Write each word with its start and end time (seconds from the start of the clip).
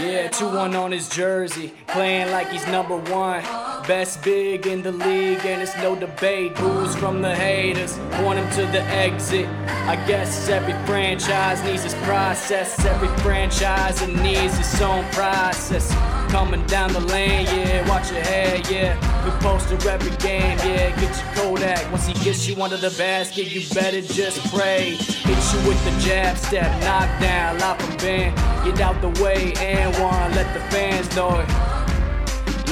Yeah, 0.00 0.28
2 0.28 0.48
1 0.48 0.74
on 0.76 0.92
his 0.92 1.10
jersey, 1.10 1.74
playing 1.86 2.30
like 2.30 2.48
he's 2.48 2.66
number 2.68 2.96
one. 2.96 3.42
Best 3.86 4.22
big 4.24 4.66
in 4.66 4.80
the 4.82 4.92
league, 4.92 5.44
and 5.44 5.60
it's 5.60 5.76
no 5.76 5.94
debate. 5.94 6.56
Booze 6.56 6.96
from 6.96 7.20
the 7.20 7.36
haters, 7.36 7.98
want 8.22 8.38
him 8.38 8.50
to 8.52 8.72
the 8.72 8.80
exit. 8.84 9.46
I 9.66 9.96
guess 10.06 10.48
every 10.48 10.72
franchise 10.86 11.62
needs 11.64 11.84
its 11.84 11.92
process. 12.06 12.82
Every 12.82 13.08
franchise 13.18 14.00
needs 14.08 14.58
its 14.58 14.80
own 14.80 15.04
process. 15.12 15.92
Coming 16.30 16.64
down 16.64 16.94
the 16.94 17.00
lane, 17.00 17.44
yeah, 17.46 17.86
watch 17.86 18.10
your 18.10 18.22
head, 18.22 18.70
yeah. 18.70 18.96
We 19.26 19.30
poster 19.42 19.76
every 19.86 20.16
game, 20.16 20.56
yeah. 20.60 20.98
Get 20.98 21.14
your 21.14 21.34
Kodak. 21.34 21.92
Once 21.92 22.06
he 22.06 22.14
gets 22.24 22.48
you 22.48 22.62
under 22.62 22.78
the 22.78 22.94
basket, 22.96 23.52
you 23.52 23.68
better 23.74 24.00
just 24.00 24.40
pray. 24.50 24.92
Hit 24.94 25.28
you 25.52 25.68
with 25.68 25.84
the 25.84 26.00
jab 26.00 26.38
step, 26.38 26.70
knock 26.84 27.20
down, 27.20 27.58
lock 27.58 27.78
from 27.82 27.98
bend. 27.98 28.49
Get 28.64 28.80
out 28.80 29.00
the 29.00 29.08
way, 29.22 29.52
and 29.58 29.92
one, 29.94 30.34
let 30.34 30.52
the 30.54 30.60
fans 30.70 31.14
know 31.16 31.40
it. 31.40 31.48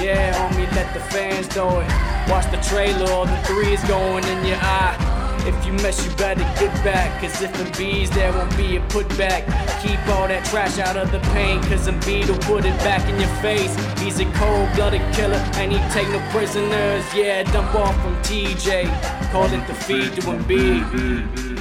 Yeah, 0.02 0.32
homie, 0.34 0.70
let 0.76 0.92
the 0.94 1.00
fans 1.00 1.54
know 1.56 1.80
it. 1.80 1.88
Watch 2.30 2.50
the 2.50 2.60
trailer, 2.68 3.10
all 3.10 3.26
the 3.26 3.36
three 3.44 3.72
is 3.72 3.82
going 3.84 4.24
in 4.24 4.44
your 4.44 4.58
eye. 4.60 5.18
If 5.48 5.64
you 5.64 5.72
mess, 5.72 6.04
you 6.04 6.14
better 6.16 6.44
get 6.60 6.74
back. 6.84 7.22
Cause 7.22 7.40
if 7.40 7.50
Embiid's 7.54 8.10
there 8.10 8.30
won't 8.32 8.54
be 8.56 8.76
a 8.76 8.80
putback. 8.88 9.46
Keep 9.82 9.98
all 10.08 10.28
that 10.28 10.44
trash 10.44 10.78
out 10.78 10.98
of 10.98 11.10
the 11.10 11.20
paint. 11.32 11.62
Cause 11.64 11.88
Embiid 11.88 12.28
will 12.28 12.38
put 12.40 12.66
it 12.66 12.76
back 12.80 13.08
in 13.08 13.18
your 13.18 13.34
face. 13.40 13.74
He's 13.98 14.20
a 14.20 14.26
cold 14.32 14.68
blooded 14.74 15.02
killer 15.14 15.42
and 15.54 15.72
he 15.72 15.78
take 15.90 16.08
no 16.10 16.20
prisoners. 16.30 17.04
Yeah, 17.14 17.44
dump 17.44 17.74
off 17.74 17.94
from 18.02 18.14
TJ. 18.16 19.32
Call 19.32 19.46
it 19.46 19.66
the 19.66 19.74
feed 19.74 20.12
to 20.16 20.20
Embiid. 20.20 21.57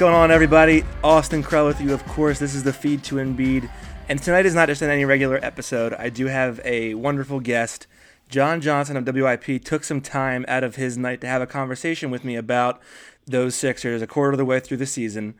Going 0.00 0.14
on, 0.14 0.30
everybody? 0.30 0.82
Austin 1.04 1.42
Krell 1.42 1.66
with 1.66 1.78
you, 1.78 1.92
of 1.92 2.02
course. 2.06 2.38
This 2.38 2.54
is 2.54 2.62
the 2.62 2.72
feed 2.72 3.04
to 3.04 3.16
Embiid. 3.16 3.68
And 4.08 4.18
tonight 4.22 4.46
is 4.46 4.54
not 4.54 4.68
just 4.68 4.80
any 4.82 5.04
regular 5.04 5.38
episode. 5.42 5.92
I 5.92 6.08
do 6.08 6.24
have 6.24 6.58
a 6.64 6.94
wonderful 6.94 7.38
guest. 7.38 7.86
Jon 8.26 8.62
Johnson 8.62 8.96
of 8.96 9.06
WIP 9.06 9.62
took 9.62 9.84
some 9.84 10.00
time 10.00 10.46
out 10.48 10.64
of 10.64 10.76
his 10.76 10.96
night 10.96 11.20
to 11.20 11.26
have 11.26 11.42
a 11.42 11.46
conversation 11.46 12.10
with 12.10 12.24
me 12.24 12.34
about 12.34 12.80
those 13.26 13.54
Sixers 13.54 14.00
a 14.00 14.06
quarter 14.06 14.32
of 14.32 14.38
the 14.38 14.46
way 14.46 14.58
through 14.58 14.78
the 14.78 14.86
season. 14.86 15.34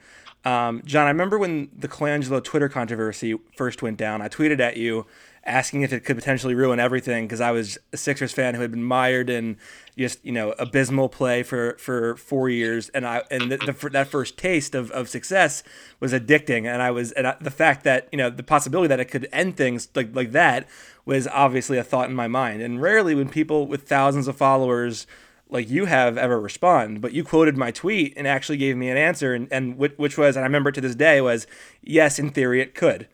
Um, 0.45 0.83
Jon, 0.85 1.07
I 1.07 1.11
remember 1.11 1.39
when 1.39 1.69
the 1.77 1.89
Colangelo 1.89 2.43
Twitter 2.43 2.69
controversy 2.69 3.39
first 3.55 3.83
went 3.83 3.99
down. 3.99 4.23
I 4.23 4.29
tweeted 4.29 4.61
at 4.61 4.77
you 4.77 5.07
asking 5.45 5.83
if 5.83 5.93
it 5.93 6.05
could 6.05 6.17
potentially 6.17 6.55
ruin 6.55 6.79
everything 6.79 7.27
because 7.27 7.41
I 7.41 7.51
was 7.51 7.79
a 7.93 7.97
Sixers 7.97 8.33
fan 8.33 8.55
who 8.55 8.61
had 8.61 8.71
been 8.71 8.85
mired 8.85 9.31
in 9.31 9.57
just 9.97 10.25
you 10.25 10.33
know 10.33 10.53
abysmal 10.53 11.09
play 11.09 11.43
for 11.43 11.77
for 11.79 12.17
four 12.17 12.49
years, 12.49 12.89
and 12.91 13.07
I 13.07 13.23
and 13.31 13.51
the, 13.53 13.57
the, 13.59 13.91
that 13.91 14.09
first 14.09 14.39
taste 14.39 14.75
of, 14.75 14.91
of 14.93 15.09
success 15.09 15.63
was 15.99 16.13
addicting, 16.13 16.67
and 16.67 16.83
I 16.83 16.91
was 16.91 17.13
and 17.13 17.27
I, 17.27 17.37
the 17.41 17.51
fact 17.51 17.85
that 17.85 18.09
you 18.13 18.19
know 18.19 18.31
the 18.31 18.43
possibility 18.43 18.89
that 18.89 19.01
it 19.01 19.07
could 19.07 19.29
end 19.33 19.57
things 19.57 19.89
like 19.95 20.15
like 20.15 20.33
that 20.33 20.69
was 21.05 21.27
obviously 21.29 21.77
a 21.77 21.85
thought 21.85 22.09
in 22.09 22.17
my 22.17 22.29
mind, 22.29 22.63
and 22.63 22.81
rarely 22.81 23.15
when 23.15 23.29
people 23.29 23.67
with 23.67 23.87
thousands 23.87 24.29
of 24.29 24.37
followers 24.37 25.07
like 25.53 25.69
you 25.69 25.87
have 25.87 26.17
ever 26.17 26.41
respond 26.41 27.01
but 27.01 27.13
you 27.13 27.25
quoted 27.25 27.57
my 27.57 27.71
tweet 27.71 28.13
and 28.17 28.27
actually 28.27 28.59
gave 28.59 28.77
me 28.77 28.89
an 28.89 28.97
answer 28.97 29.35
and, 29.35 29.49
and 29.53 29.77
which 29.77 30.17
was 30.17 30.37
and 30.37 30.45
i 30.45 30.47
remember 30.47 30.73
to 30.73 30.81
this 30.81 30.95
day 30.95 31.21
was 31.21 31.47
yes 31.83 32.19
in 32.19 32.31
theory 32.31 32.61
it 32.61 32.75
could 32.75 33.07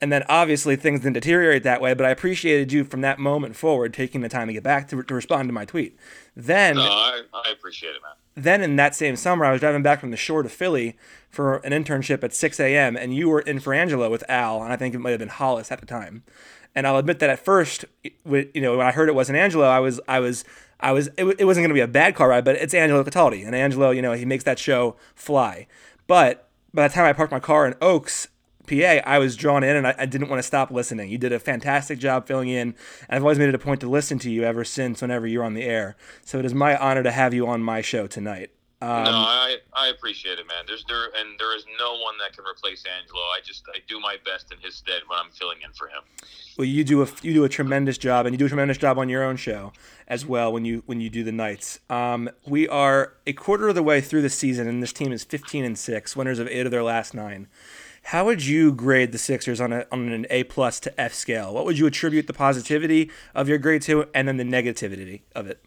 and 0.00 0.12
then 0.12 0.22
obviously 0.28 0.76
things 0.76 1.00
didn't 1.00 1.14
deteriorate 1.14 1.64
that 1.64 1.80
way, 1.80 1.92
but 1.92 2.06
I 2.06 2.10
appreciated 2.10 2.72
you 2.72 2.84
from 2.84 3.00
that 3.00 3.18
moment 3.18 3.56
forward 3.56 3.92
taking 3.92 4.20
the 4.20 4.28
time 4.28 4.46
to 4.46 4.52
get 4.52 4.62
back 4.62 4.88
to, 4.88 5.02
to 5.02 5.14
respond 5.14 5.48
to 5.48 5.52
my 5.52 5.64
tweet. 5.64 5.98
Then, 6.36 6.76
no, 6.76 6.82
I, 6.82 7.22
I 7.32 7.50
appreciate 7.50 7.96
it, 7.96 8.02
man. 8.02 8.12
Then 8.42 8.62
in 8.62 8.76
that 8.76 8.94
same 8.94 9.16
summer, 9.16 9.44
I 9.44 9.50
was 9.50 9.60
driving 9.60 9.82
back 9.82 10.00
from 10.00 10.12
the 10.12 10.16
shore 10.16 10.44
to 10.44 10.48
Philly 10.48 10.96
for 11.28 11.56
an 11.58 11.72
internship 11.72 12.22
at 12.22 12.32
6 12.32 12.60
a.m., 12.60 12.96
and 12.96 13.14
you 13.14 13.28
were 13.28 13.40
in 13.40 13.58
for 13.58 13.74
Angelo 13.74 14.08
with 14.08 14.22
Al, 14.28 14.62
and 14.62 14.72
I 14.72 14.76
think 14.76 14.94
it 14.94 14.98
might 14.98 15.10
have 15.10 15.18
been 15.18 15.28
Hollis 15.28 15.72
at 15.72 15.80
the 15.80 15.86
time. 15.86 16.22
And 16.76 16.86
I'll 16.86 16.98
admit 16.98 17.18
that 17.18 17.30
at 17.30 17.44
first, 17.44 17.84
you 18.04 18.50
know, 18.54 18.76
when 18.76 18.86
I 18.86 18.92
heard 18.92 19.08
it 19.08 19.16
wasn't 19.16 19.38
Angelo, 19.38 19.66
I 19.66 19.80
was, 19.80 20.00
I 20.06 20.20
was, 20.20 20.44
I 20.80 20.92
was, 20.92 21.08
it, 21.16 21.24
it 21.38 21.44
wasn't 21.44 21.64
going 21.64 21.70
to 21.70 21.74
be 21.74 21.80
a 21.80 21.88
bad 21.88 22.14
car 22.14 22.28
ride, 22.28 22.44
but 22.44 22.56
it's 22.56 22.74
Angelo 22.74 23.02
Cataldi, 23.02 23.44
and 23.44 23.54
Angelo, 23.54 23.90
you 23.90 24.02
know, 24.02 24.12
he 24.12 24.24
makes 24.24 24.44
that 24.44 24.58
show 24.58 24.96
fly. 25.14 25.66
But 26.06 26.48
by 26.72 26.86
the 26.86 26.94
time 26.94 27.04
I 27.04 27.12
parked 27.12 27.32
my 27.32 27.40
car 27.40 27.66
in 27.66 27.74
Oaks, 27.80 28.28
PA, 28.68 29.00
I 29.04 29.18
was 29.18 29.34
drawn 29.34 29.64
in 29.64 29.76
and 29.76 29.86
I, 29.86 29.94
I, 29.98 30.06
didn't 30.06 30.28
want 30.28 30.38
to 30.40 30.46
stop 30.46 30.70
listening. 30.70 31.10
You 31.10 31.18
did 31.18 31.32
a 31.32 31.38
fantastic 31.38 31.98
job 31.98 32.26
filling 32.26 32.48
in, 32.48 32.68
and 32.68 32.76
I've 33.08 33.22
always 33.22 33.38
made 33.38 33.48
it 33.48 33.54
a 33.54 33.58
point 33.58 33.80
to 33.80 33.88
listen 33.88 34.18
to 34.20 34.30
you 34.30 34.44
ever 34.44 34.62
since 34.62 35.00
whenever 35.00 35.26
you're 35.26 35.44
on 35.44 35.54
the 35.54 35.64
air. 35.64 35.96
So 36.24 36.38
it 36.38 36.44
is 36.44 36.54
my 36.54 36.76
honor 36.76 37.02
to 37.02 37.10
have 37.10 37.32
you 37.32 37.46
on 37.46 37.62
my 37.62 37.80
show 37.80 38.06
tonight. 38.06 38.50
Um, 38.80 39.04
no, 39.04 39.10
I, 39.10 39.56
I 39.76 39.88
appreciate 39.88 40.38
it, 40.38 40.46
man. 40.46 40.64
There's 40.66 40.84
there 40.86 41.06
and 41.06 41.36
there 41.38 41.56
is 41.56 41.64
no 41.80 41.98
one 41.98 42.14
that 42.18 42.36
can 42.36 42.44
replace 42.44 42.84
Angelo. 42.86 43.20
I 43.22 43.40
just 43.44 43.64
I 43.74 43.78
do 43.88 43.98
my 43.98 44.16
best 44.24 44.52
in 44.52 44.58
his 44.58 44.76
stead 44.76 45.02
when 45.08 45.18
I'm 45.18 45.30
filling 45.32 45.58
in 45.64 45.72
for 45.72 45.88
him. 45.88 46.02
Well, 46.56 46.64
you 46.64 46.84
do 46.84 47.02
a 47.02 47.08
you 47.22 47.34
do 47.34 47.42
a 47.42 47.48
tremendous 47.48 47.98
job, 47.98 48.26
and 48.26 48.34
you 48.34 48.38
do 48.38 48.46
a 48.46 48.48
tremendous 48.48 48.78
job 48.78 48.96
on 48.96 49.08
your 49.08 49.24
own 49.24 49.36
show 49.36 49.72
as 50.06 50.24
well 50.24 50.52
when 50.52 50.64
you 50.64 50.84
when 50.86 51.00
you 51.00 51.10
do 51.10 51.24
the 51.24 51.32
nights. 51.32 51.80
Um, 51.90 52.30
we 52.46 52.68
are 52.68 53.14
a 53.26 53.32
quarter 53.32 53.68
of 53.68 53.74
the 53.74 53.82
way 53.82 54.00
through 54.00 54.22
the 54.22 54.30
season, 54.30 54.68
and 54.68 54.80
this 54.80 54.92
team 54.92 55.12
is 55.12 55.24
15 55.24 55.64
and 55.64 55.76
six, 55.76 56.14
winners 56.14 56.38
of 56.38 56.46
eight 56.46 56.64
of 56.64 56.70
their 56.70 56.84
last 56.84 57.14
nine. 57.14 57.48
How 58.04 58.24
would 58.24 58.46
you 58.46 58.72
grade 58.72 59.12
the 59.12 59.18
Sixers 59.18 59.60
on, 59.60 59.70
a, 59.70 59.86
on 59.92 60.08
an 60.08 60.24
A 60.30 60.44
plus 60.44 60.80
to 60.80 61.00
F 61.00 61.12
scale? 61.12 61.52
What 61.52 61.66
would 61.66 61.78
you 61.78 61.86
attribute 61.86 62.26
the 62.26 62.32
positivity 62.32 63.10
of 63.34 63.48
your 63.50 63.58
grade 63.58 63.82
to, 63.82 64.06
and 64.14 64.26
then 64.26 64.38
the 64.38 64.44
negativity 64.44 65.22
of 65.34 65.46
it? 65.46 65.62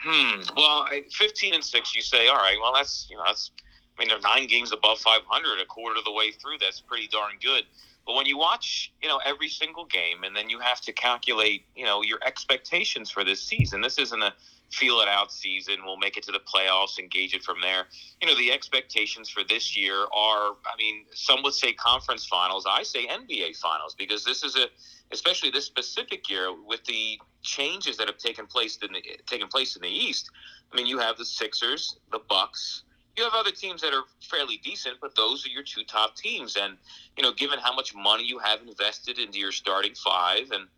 Hmm. 0.00 0.40
Well, 0.56 0.86
fifteen 1.10 1.54
and 1.54 1.64
six, 1.64 1.94
you 1.94 2.02
say, 2.02 2.28
all 2.28 2.36
right. 2.36 2.56
Well, 2.60 2.72
that's 2.74 3.06
you 3.10 3.16
know 3.16 3.22
that's. 3.26 3.50
I 3.96 4.02
mean, 4.02 4.10
they're 4.10 4.20
nine 4.20 4.46
games 4.46 4.70
above 4.70 5.00
500, 5.00 5.58
a 5.60 5.64
quarter 5.64 5.98
of 5.98 6.04
the 6.04 6.12
way 6.12 6.30
through. 6.30 6.58
That's 6.60 6.80
pretty 6.80 7.08
darn 7.08 7.32
good. 7.42 7.64
But 8.06 8.14
when 8.14 8.26
you 8.26 8.38
watch, 8.38 8.92
you 9.02 9.08
know, 9.08 9.20
every 9.26 9.48
single 9.48 9.84
game, 9.84 10.22
and 10.22 10.36
then 10.36 10.48
you 10.48 10.60
have 10.60 10.80
to 10.82 10.92
calculate, 10.92 11.64
you 11.74 11.84
know, 11.84 12.02
your 12.02 12.20
expectations 12.24 13.10
for 13.10 13.24
this 13.24 13.42
season. 13.42 13.80
This 13.80 13.98
isn't 13.98 14.22
a 14.22 14.32
feel 14.70 15.00
it 15.00 15.08
out 15.08 15.32
season. 15.32 15.76
We'll 15.84 15.96
make 15.96 16.16
it 16.16 16.22
to 16.24 16.32
the 16.32 16.40
playoffs 16.40 16.98
and 16.98 17.10
gauge 17.10 17.34
it 17.34 17.42
from 17.42 17.56
there. 17.62 17.86
You 18.20 18.28
know, 18.28 18.36
the 18.36 18.52
expectations 18.52 19.28
for 19.28 19.42
this 19.48 19.76
year 19.76 20.02
are, 20.14 20.52
I 20.66 20.76
mean, 20.78 21.06
some 21.14 21.42
would 21.42 21.54
say 21.54 21.72
conference 21.72 22.26
finals. 22.26 22.66
I 22.68 22.82
say 22.82 23.06
NBA 23.06 23.56
finals 23.56 23.94
because 23.96 24.24
this 24.24 24.42
is 24.42 24.56
a, 24.56 24.66
especially 25.10 25.50
this 25.50 25.64
specific 25.64 26.28
year 26.28 26.52
with 26.66 26.84
the 26.84 27.18
changes 27.42 27.96
that 27.96 28.08
have 28.08 28.18
taken 28.18 28.46
place 28.46 28.78
in 28.82 28.92
the 28.92 29.02
taken 29.26 29.48
place 29.48 29.76
in 29.76 29.82
the 29.82 29.88
East. 29.88 30.30
I 30.72 30.76
mean, 30.76 30.86
you 30.86 30.98
have 30.98 31.16
the 31.16 31.24
Sixers, 31.24 31.96
the 32.12 32.20
Bucks. 32.28 32.82
You 33.16 33.24
have 33.24 33.34
other 33.34 33.50
teams 33.50 33.80
that 33.82 33.92
are 33.94 34.04
fairly 34.20 34.58
decent, 34.62 34.96
but 35.00 35.16
those 35.16 35.44
are 35.44 35.48
your 35.48 35.64
two 35.64 35.82
top 35.82 36.14
teams. 36.14 36.56
And 36.56 36.76
you 37.16 37.22
know, 37.22 37.32
given 37.32 37.58
how 37.58 37.74
much 37.74 37.94
money 37.94 38.24
you 38.24 38.38
have 38.38 38.60
invested 38.60 39.18
into 39.18 39.38
your 39.38 39.50
starting 39.50 39.94
five 39.94 40.50
and 40.52 40.68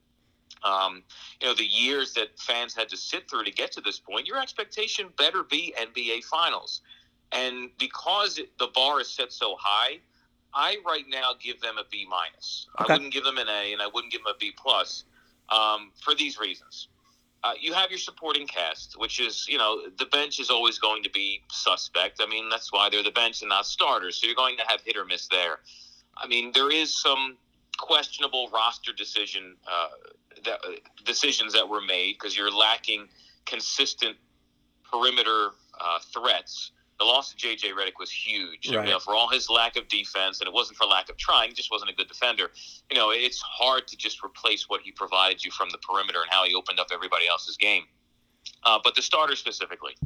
um, 0.63 1.03
you 1.41 1.49
know, 1.49 1.55
the 1.55 1.65
years 1.65 2.13
that 2.15 2.39
fans 2.39 2.75
had 2.75 2.89
to 2.91 2.97
sit 2.97 3.29
through 3.31 3.45
to 3.45 3.51
get 3.51 3.73
to 3.73 3.81
this 3.81 3.99
point, 3.99 4.27
your 4.27 4.41
expectation 4.41 5.09
better 5.17 5.43
be 5.43 5.75
NBA 5.79 6.25
Finals. 6.25 6.83
And 7.33 7.71
because 7.79 8.39
it, 8.39 8.57
the 8.59 8.69
bar 8.75 9.01
is 9.01 9.09
set 9.09 9.33
so 9.33 9.57
high, 9.59 10.01
I 10.53 10.79
right 10.85 11.05
now 11.09 11.33
give 11.41 11.61
them 11.61 11.77
a 11.79 11.85
B 11.91 12.07
minus. 12.09 12.67
Okay. 12.81 12.93
I 12.93 12.97
wouldn't 12.97 13.13
give 13.13 13.25
them 13.25 13.39
an 13.39 13.49
A, 13.49 13.73
and 13.73 13.81
I 13.81 13.87
wouldn't 13.87 14.13
give 14.13 14.23
them 14.25 14.33
a 14.35 14.39
B 14.39 14.53
plus 14.57 15.05
um, 15.49 15.93
for 16.03 16.15
these 16.15 16.39
reasons. 16.39 16.89
Uh, 17.43 17.53
you 17.59 17.73
have 17.73 17.89
your 17.89 17.99
supporting 17.99 18.47
cast, 18.47 18.99
which 18.99 19.19
is, 19.19 19.47
you 19.49 19.57
know, 19.57 19.81
the 19.99 20.05
bench 20.07 20.39
is 20.41 20.51
always 20.51 20.79
going 20.79 21.03
to 21.03 21.11
be 21.11 21.41
suspect. 21.51 22.21
I 22.21 22.27
mean, 22.27 22.51
that's 22.51 22.71
why 22.71 22.91
they're 22.91 23.03
the 23.03 23.11
bench 23.11 23.41
and 23.41 23.49
not 23.49 23.65
starters. 23.65 24.21
So 24.21 24.27
you're 24.27 24.37
going 24.37 24.59
to 24.59 24.65
have 24.67 24.83
hit 24.85 24.97
or 24.97 25.07
miss 25.07 25.27
there. 25.29 25.61
I 26.19 26.27
mean, 26.27 26.51
there 26.53 26.71
is 26.71 27.01
some 27.01 27.39
questionable 27.81 28.49
roster 28.53 28.93
decision 28.93 29.57
uh, 29.67 29.89
that, 30.45 30.61
uh, 30.65 30.73
decisions 31.05 31.53
that 31.53 31.69
were 31.69 31.81
made 31.81 32.15
because 32.19 32.37
you're 32.37 32.51
lacking 32.53 33.09
consistent 33.47 34.17
perimeter 34.91 35.51
uh, 35.81 35.99
threats. 36.13 36.73
The 36.99 37.07
loss 37.07 37.33
of 37.33 37.39
J.J. 37.39 37.71
Redick 37.71 37.99
was 37.99 38.11
huge. 38.11 38.71
Right. 38.71 38.87
You 38.87 38.93
know, 38.93 38.99
for 38.99 39.15
all 39.15 39.31
his 39.31 39.49
lack 39.49 39.77
of 39.77 39.89
defense, 39.89 40.41
and 40.41 40.47
it 40.47 40.53
wasn't 40.53 40.77
for 40.77 40.87
lack 40.87 41.09
of 41.09 41.17
trying, 41.17 41.49
he 41.49 41.55
just 41.55 41.71
wasn't 41.71 41.91
a 41.91 41.95
good 41.95 42.09
defender. 42.09 42.51
You 42.91 42.99
know, 42.99 43.11
it's 43.11 43.41
hard 43.41 43.89
to 43.89 43.97
just 43.97 44.23
replace 44.23 44.69
what 44.69 44.83
he 44.83 44.93
provided 44.93 45.43
you 45.43 45.51
from 45.51 45.71
the 45.71 45.79
perimeter 45.79 46.21
and 46.21 46.31
how 46.31 46.45
he 46.45 46.55
opened 46.55 46.79
up 46.79 46.89
everybody 46.93 47.27
else's 47.27 47.57
game. 47.57 47.85
Uh, 48.65 48.79
but 48.85 48.95
the 48.95 49.01
starter 49.01 49.35
specifically, 49.35 49.97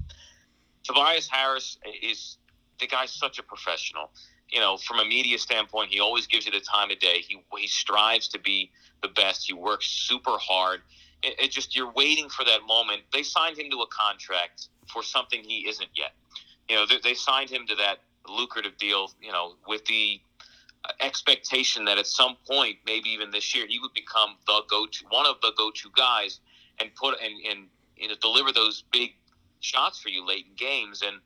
Tobias 0.85 1.29
Harris 1.29 1.79
is 2.01 2.39
the 2.79 2.87
guy's 2.87 3.11
such 3.11 3.41
a 3.41 3.43
professional. 3.43 4.11
You 4.51 4.61
know, 4.61 4.77
from 4.77 4.99
a 5.01 5.05
media 5.05 5.39
standpoint, 5.39 5.91
he 5.91 6.01
always 6.01 6.27
gives 6.27 6.47
you 6.47 6.53
the 6.53 6.61
time 6.61 6.91
of 6.91 6.99
day. 6.99 7.25
He 7.27 7.43
he 7.59 7.67
strives 7.67 8.29
to 8.29 8.39
be 8.39 8.71
the 9.03 9.09
best. 9.09 9.47
He 9.47 9.53
works 9.53 9.87
super 9.87 10.39
hard. 10.39 10.81
It, 11.23 11.35
it 11.41 11.51
just 11.51 11.75
you're 11.75 11.91
waiting 11.93 12.29
for 12.29 12.45
that 12.45 12.61
moment. 12.67 13.03
They 13.13 13.23
signed 13.23 13.59
him 13.59 13.71
to 13.71 13.79
a 13.79 13.87
contract 13.89 14.69
for 14.93 15.03
something 15.03 15.43
he 15.43 15.69
isn't 15.69 15.89
yet. 15.95 16.13
You 16.69 16.77
know, 16.77 16.87
they, 16.87 16.99
they 17.03 17.15
signed 17.15 17.51
him 17.51 17.67
to 17.67 17.75
that 17.77 17.99
lucrative 18.29 18.77
deal. 18.79 19.11
You 19.21 19.33
know, 19.33 19.55
with 19.67 19.85
the 19.87 20.21
uh, 20.85 20.93
expectation 21.01 21.85
that 21.87 21.99
at 21.99 22.07
some 22.07 22.37
point, 22.49 22.77
maybe 22.87 23.09
even 23.11 23.31
this 23.31 23.55
year, 23.55 23.67
he 23.67 23.79
would 23.79 23.95
become 23.95 24.37
the 24.47 24.63
go-to, 24.69 25.05
one 25.09 25.27
of 25.27 25.37
the 25.41 25.53
go-to 25.57 25.89
guys, 25.97 26.41
and 26.81 26.95
put 26.95 27.17
and 27.23 27.35
and 27.51 27.67
you 27.97 28.09
know, 28.09 28.15
deliver 28.21 28.53
those 28.53 28.85
big 28.93 29.15
shots 29.61 29.99
for 29.99 30.11
you 30.11 30.27
late 30.27 30.47
in 30.49 30.55
games. 30.57 31.03
And 31.03 31.17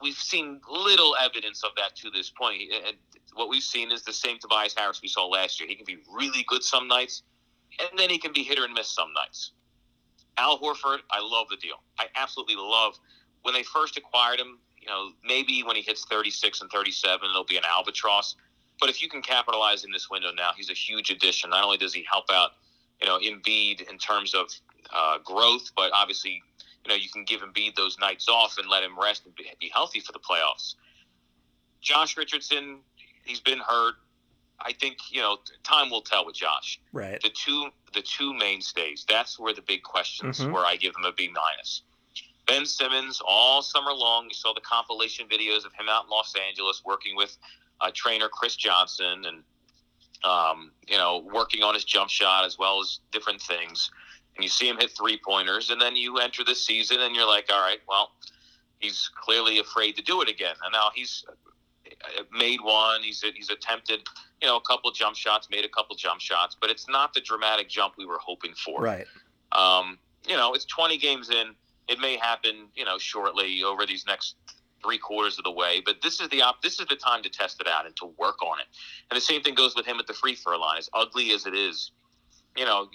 we've 0.00 0.14
seen 0.14 0.60
little 0.68 1.16
evidence 1.22 1.62
of 1.64 1.70
that 1.76 1.96
to 1.96 2.10
this 2.10 2.30
point. 2.30 2.62
And 2.86 2.96
what 3.34 3.48
we've 3.48 3.62
seen 3.62 3.90
is 3.90 4.02
the 4.02 4.12
same 4.12 4.38
Tobias 4.38 4.74
Harris 4.76 5.00
we 5.02 5.08
saw 5.08 5.26
last 5.26 5.60
year. 5.60 5.68
He 5.68 5.74
can 5.74 5.84
be 5.84 5.98
really 6.12 6.44
good 6.48 6.62
some 6.62 6.88
nights, 6.88 7.22
and 7.78 7.98
then 7.98 8.10
he 8.10 8.18
can 8.18 8.32
be 8.32 8.42
hit 8.42 8.58
or 8.58 8.68
miss 8.68 8.88
some 8.88 9.12
nights. 9.12 9.52
Al 10.38 10.58
Horford, 10.58 10.98
I 11.10 11.20
love 11.20 11.48
the 11.48 11.56
deal. 11.56 11.82
I 11.98 12.06
absolutely 12.14 12.56
love 12.56 12.98
when 13.42 13.54
they 13.54 13.62
first 13.62 13.96
acquired 13.96 14.38
him. 14.38 14.58
You 14.80 14.88
know, 14.88 15.10
maybe 15.24 15.62
when 15.62 15.76
he 15.76 15.82
hits 15.82 16.04
36 16.04 16.60
and 16.60 16.70
37, 16.70 17.28
it'll 17.28 17.44
be 17.44 17.56
an 17.56 17.64
albatross. 17.68 18.36
But 18.78 18.90
if 18.90 19.02
you 19.02 19.08
can 19.08 19.22
capitalize 19.22 19.84
in 19.84 19.90
this 19.90 20.10
window 20.10 20.30
now, 20.36 20.50
he's 20.56 20.70
a 20.70 20.74
huge 20.74 21.10
addition. 21.10 21.50
Not 21.50 21.64
only 21.64 21.78
does 21.78 21.94
he 21.94 22.04
help 22.08 22.26
out, 22.30 22.50
you 23.00 23.06
know, 23.06 23.18
Embiid 23.18 23.90
in 23.90 23.98
terms 23.98 24.34
of 24.34 24.48
uh, 24.94 25.18
growth, 25.24 25.70
but 25.74 25.90
obviously, 25.92 26.42
you 26.86 26.92
know, 26.92 26.94
you 26.94 27.08
can 27.08 27.24
give 27.24 27.40
Embiid 27.40 27.74
those 27.74 27.98
nights 27.98 28.28
off 28.28 28.58
and 28.58 28.68
let 28.68 28.84
him 28.84 28.98
rest 28.98 29.26
and 29.26 29.34
be, 29.34 29.70
healthy 29.74 29.98
for 29.98 30.12
the 30.12 30.20
playoffs. 30.20 30.76
Josh 31.80 32.16
Richardson, 32.16 32.78
he's 33.24 33.40
been 33.40 33.58
hurt. 33.58 33.94
I 34.60 34.72
think 34.72 34.96
you 35.10 35.20
know 35.20 35.38
time 35.64 35.90
will 35.90 36.00
tell 36.00 36.24
with 36.24 36.36
Josh. 36.36 36.80
Right. 36.92 37.20
The 37.20 37.28
two 37.28 37.68
the 37.92 38.02
two 38.02 38.32
mainstays. 38.32 39.04
That's 39.06 39.38
where 39.38 39.52
the 39.52 39.60
big 39.60 39.82
questions. 39.82 40.40
Mhm. 40.40 40.52
Where 40.52 40.64
I 40.64 40.76
give 40.76 40.94
them 40.94 41.04
a 41.04 41.12
B 41.12 41.28
minus. 41.28 41.82
Ben 42.46 42.64
Simmons 42.64 43.20
all 43.26 43.60
summer 43.60 43.92
long. 43.92 44.28
You 44.28 44.34
saw 44.34 44.54
the 44.54 44.60
compilation 44.60 45.28
videos 45.28 45.66
of 45.66 45.72
him 45.74 45.88
out 45.90 46.04
in 46.04 46.10
Los 46.10 46.34
Angeles 46.36 46.82
working 46.84 47.16
with 47.16 47.36
uh, 47.80 47.90
trainer 47.92 48.28
Chris 48.28 48.56
Johnson 48.56 49.26
and 49.26 49.42
um, 50.24 50.70
you 50.88 50.96
know 50.96 51.18
working 51.18 51.62
on 51.62 51.74
his 51.74 51.84
jump 51.84 52.08
shot 52.08 52.44
as 52.46 52.58
well 52.58 52.80
as 52.80 53.00
different 53.12 53.42
things. 53.42 53.90
And 54.36 54.44
you 54.44 54.50
see 54.50 54.68
him 54.68 54.76
hit 54.78 54.90
three 54.96 55.18
pointers, 55.24 55.70
and 55.70 55.80
then 55.80 55.96
you 55.96 56.18
enter 56.18 56.44
the 56.44 56.54
season, 56.54 57.00
and 57.00 57.14
you're 57.14 57.26
like, 57.26 57.46
all 57.52 57.60
right, 57.60 57.78
well, 57.88 58.12
he's 58.78 59.10
clearly 59.14 59.58
afraid 59.58 59.96
to 59.96 60.02
do 60.02 60.20
it 60.22 60.28
again. 60.28 60.54
And 60.64 60.72
now 60.72 60.90
he's 60.94 61.24
uh, 61.28 62.22
made 62.36 62.60
one. 62.62 63.02
He's 63.02 63.22
he's 63.34 63.50
attempted, 63.50 64.00
you 64.42 64.48
know, 64.48 64.56
a 64.56 64.60
couple 64.60 64.90
jump 64.92 65.16
shots, 65.16 65.48
made 65.50 65.64
a 65.64 65.68
couple 65.68 65.96
jump 65.96 66.20
shots, 66.20 66.56
but 66.60 66.70
it's 66.70 66.88
not 66.88 67.14
the 67.14 67.20
dramatic 67.20 67.68
jump 67.68 67.94
we 67.96 68.06
were 68.06 68.18
hoping 68.18 68.52
for. 68.54 68.82
Right. 68.82 69.06
Um, 69.52 69.98
you 70.28 70.36
know, 70.36 70.54
it's 70.54 70.64
20 70.66 70.98
games 70.98 71.30
in. 71.30 71.54
It 71.88 72.00
may 72.00 72.16
happen, 72.16 72.68
you 72.74 72.84
know, 72.84 72.98
shortly 72.98 73.62
over 73.62 73.86
these 73.86 74.04
next 74.06 74.34
three 74.82 74.98
quarters 74.98 75.38
of 75.38 75.44
the 75.44 75.50
way. 75.50 75.80
But 75.84 76.02
this 76.02 76.20
is 76.20 76.28
the 76.28 76.42
op- 76.42 76.62
this 76.62 76.80
is 76.80 76.86
the 76.86 76.96
time 76.96 77.22
to 77.22 77.30
test 77.30 77.60
it 77.60 77.68
out 77.68 77.86
and 77.86 77.96
to 77.96 78.06
work 78.18 78.42
on 78.42 78.60
it. 78.60 78.66
And 79.10 79.16
the 79.16 79.20
same 79.20 79.42
thing 79.42 79.54
goes 79.54 79.74
with 79.74 79.86
him 79.86 79.98
at 79.98 80.06
the 80.06 80.14
free 80.14 80.34
throw 80.34 80.58
line. 80.58 80.78
As 80.78 80.90
ugly 80.92 81.30
as 81.30 81.46
it 81.46 81.54
is, 81.54 81.92
you 82.56 82.64
know, 82.64 82.88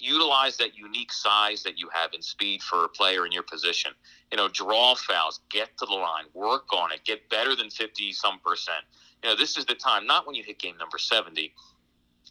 utilize 0.00 0.56
that 0.58 0.76
unique 0.76 1.12
size 1.12 1.62
that 1.62 1.78
you 1.78 1.88
have 1.92 2.12
in 2.14 2.22
speed 2.22 2.62
for 2.62 2.84
a 2.84 2.88
player 2.88 3.26
in 3.26 3.32
your 3.32 3.42
position. 3.42 3.92
You 4.30 4.36
know, 4.38 4.48
draw 4.48 4.94
fouls, 4.94 5.40
get 5.50 5.76
to 5.78 5.86
the 5.86 5.94
line, 5.94 6.24
work 6.34 6.72
on 6.72 6.92
it, 6.92 7.00
get 7.04 7.28
better 7.28 7.54
than 7.56 7.70
50 7.70 8.12
some 8.12 8.38
percent. 8.40 8.84
You 9.22 9.30
know, 9.30 9.36
this 9.36 9.56
is 9.56 9.64
the 9.66 9.74
time, 9.74 10.06
not 10.06 10.26
when 10.26 10.34
you 10.34 10.42
hit 10.42 10.58
game 10.58 10.76
number 10.78 10.98
70. 10.98 11.52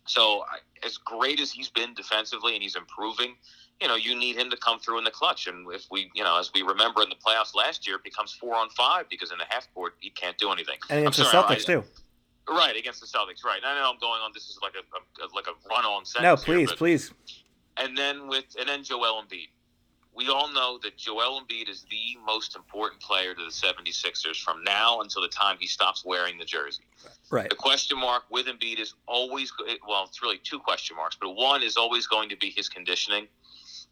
So, 0.06 0.44
as 0.84 0.98
great 0.98 1.40
as 1.40 1.52
he's 1.52 1.70
been 1.70 1.94
defensively 1.94 2.54
and 2.56 2.64
he's 2.64 2.76
improving, 2.76 3.36
you 3.80 3.88
know, 3.88 3.96
you 3.96 4.18
need 4.18 4.36
him 4.38 4.50
to 4.50 4.58
come 4.58 4.80
through 4.80 4.98
in 4.98 5.04
the 5.04 5.12
clutch. 5.12 5.46
And 5.48 5.68
if 5.72 5.86
we, 5.92 6.10
you 6.16 6.24
know, 6.24 6.40
as 6.40 6.52
we 6.54 6.64
remember 6.64 7.02
in 7.04 7.10
the 7.10 7.16
playoffs 7.16 7.54
last 7.56 7.86
year, 7.86 7.98
it 7.98 8.04
becomes 8.04 8.34
four 8.34 8.56
on 8.56 8.70
five 8.72 9.06
because 9.10 9.32
in 9.32 9.38
the 9.38 9.46
half 9.50 9.72
court 9.74 9.94
he 10.00 10.10
can't 10.10 10.38
do 10.38 10.52
anything. 10.52 10.78
And 10.90 11.00
I'm 11.00 11.04
against 11.04 11.20
the 11.20 11.26
sorry, 11.26 11.56
Celtics 11.56 11.70
I- 11.70 11.74
too. 11.74 11.84
Right 12.52 12.76
against 12.76 13.00
the 13.02 13.06
Celtics, 13.06 13.46
right? 13.46 13.60
I 13.64 13.76
know 13.80 13.92
I'm 13.94 14.00
going 14.00 14.22
on. 14.22 14.32
This 14.34 14.46
is 14.50 14.58
like 14.64 14.74
a, 14.74 15.24
a 15.24 15.28
like 15.36 15.46
a 15.46 15.52
run-on 15.70 16.02
No, 16.02 16.04
sentence. 16.04 16.44
here, 16.46 16.56
please, 16.56 16.70
but- 16.70 16.78
please. 16.80 17.12
And 17.80 17.98
then 17.98 18.28
with 18.28 18.46
and 18.60 18.68
then 18.68 18.84
Joel 18.84 19.24
Embiid. 19.24 19.50
We 20.14 20.28
all 20.28 20.52
know 20.52 20.80
that 20.84 20.98
Joel 20.98 21.42
Embiid 21.42 21.70
is 21.70 21.86
the 21.90 22.18
most 22.26 22.56
important 22.56 23.00
player 23.00 23.34
to 23.34 23.42
the 23.42 23.52
76ers 23.52 24.42
from 24.42 24.64
now 24.64 25.00
until 25.00 25.22
the 25.22 25.30
time 25.30 25.56
he 25.60 25.68
stops 25.68 26.04
wearing 26.04 26.38
the 26.38 26.46
jersey. 26.46 26.84
Right. 27.30 27.50
The 27.50 27.56
question 27.56 27.98
mark 27.98 28.24
with 28.30 28.48
Embiid 28.48 28.80
is 28.80 28.96
always 29.08 29.54
well, 29.88 30.06
it's 30.06 30.22
really 30.22 30.40
two 30.44 30.60
question 30.60 30.98
marks, 30.98 31.16
but 31.20 31.36
one 31.36 31.64
is 31.64 31.78
always 31.78 32.08
going 32.08 32.30
to 32.30 32.38
be 32.38 32.50
his 32.50 32.68
conditioning. 32.68 33.28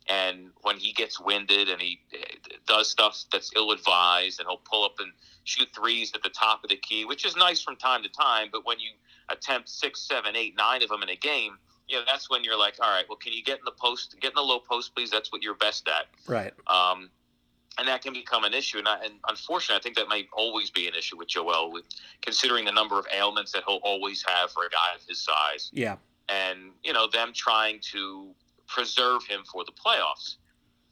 And 0.10 0.52
when 0.62 0.78
he 0.78 0.94
gets 0.94 1.20
winded 1.20 1.68
and 1.68 1.82
he 1.82 2.00
eh, 2.14 2.56
does 2.66 2.90
stuff 2.90 3.24
that's 3.32 3.52
ill 3.56 3.72
advised, 3.72 4.40
and 4.40 4.48
he'll 4.48 4.62
pull 4.64 4.86
up 4.86 4.96
and 5.00 5.12
shoot 5.44 5.68
threes 5.76 6.14
at 6.16 6.24
the 6.24 6.30
top 6.30 6.64
of 6.64 6.70
the 6.70 6.78
key, 6.78 7.04
which 7.04 7.26
is 7.26 7.36
nice 7.36 7.62
from 7.62 7.76
time 7.76 8.04
to 8.04 8.10
time. 8.10 8.48
But 8.52 8.66
when 8.66 8.80
you 8.80 8.92
attempt 9.30 9.68
six, 9.70 10.02
seven, 10.02 10.36
eight, 10.36 10.56
nine 10.58 10.82
of 10.82 10.90
them 10.90 11.04
in 11.04 11.10
a 11.10 11.16
game, 11.16 11.58
you 11.88 11.98
know 11.98 12.04
that's 12.06 12.30
when 12.30 12.44
you're 12.44 12.58
like, 12.58 12.76
all 12.82 12.90
right, 12.90 13.06
well, 13.08 13.18
can 13.18 13.34
you 13.34 13.44
get 13.44 13.60
in 13.60 13.66
the 13.66 13.72
post, 13.72 14.16
get 14.20 14.30
in 14.32 14.36
the 14.36 14.42
low 14.42 14.60
post, 14.60 14.94
please? 14.96 15.10
That's 15.10 15.32
what 15.32 15.42
you're 15.42 15.56
best 15.56 15.88
at. 15.88 16.08
Right. 16.28 16.54
Um, 16.68 17.10
and 17.80 17.88
that 17.88 18.02
can 18.02 18.12
become 18.12 18.44
an 18.44 18.54
issue. 18.56 18.80
And, 18.80 18.88
I, 18.88 19.04
and 19.06 19.14
unfortunately, 19.30 19.80
I 19.80 19.84
think 19.84 19.96
that 19.98 20.08
might 20.10 20.28
always 20.34 20.72
be 20.72 20.88
an 20.88 20.96
issue 20.96 21.16
with 21.18 21.28
Joel, 21.28 21.72
with 21.72 21.86
considering 22.22 22.66
the 22.66 22.72
number 22.72 22.98
of 22.98 23.06
ailments 23.16 23.52
that 23.52 23.64
he'll 23.68 23.80
always 23.84 24.24
have 24.28 24.52
for 24.52 24.66
a 24.66 24.70
guy 24.70 24.96
of 24.96 25.02
his 25.08 25.20
size, 25.20 25.70
Yeah. 25.74 25.98
and 26.28 26.72
you 26.84 26.92
know 26.94 27.08
them 27.08 27.32
trying 27.34 27.80
to 27.94 28.32
preserve 28.68 29.24
him 29.26 29.42
for 29.52 29.64
the 29.64 29.72
playoffs. 29.72 30.38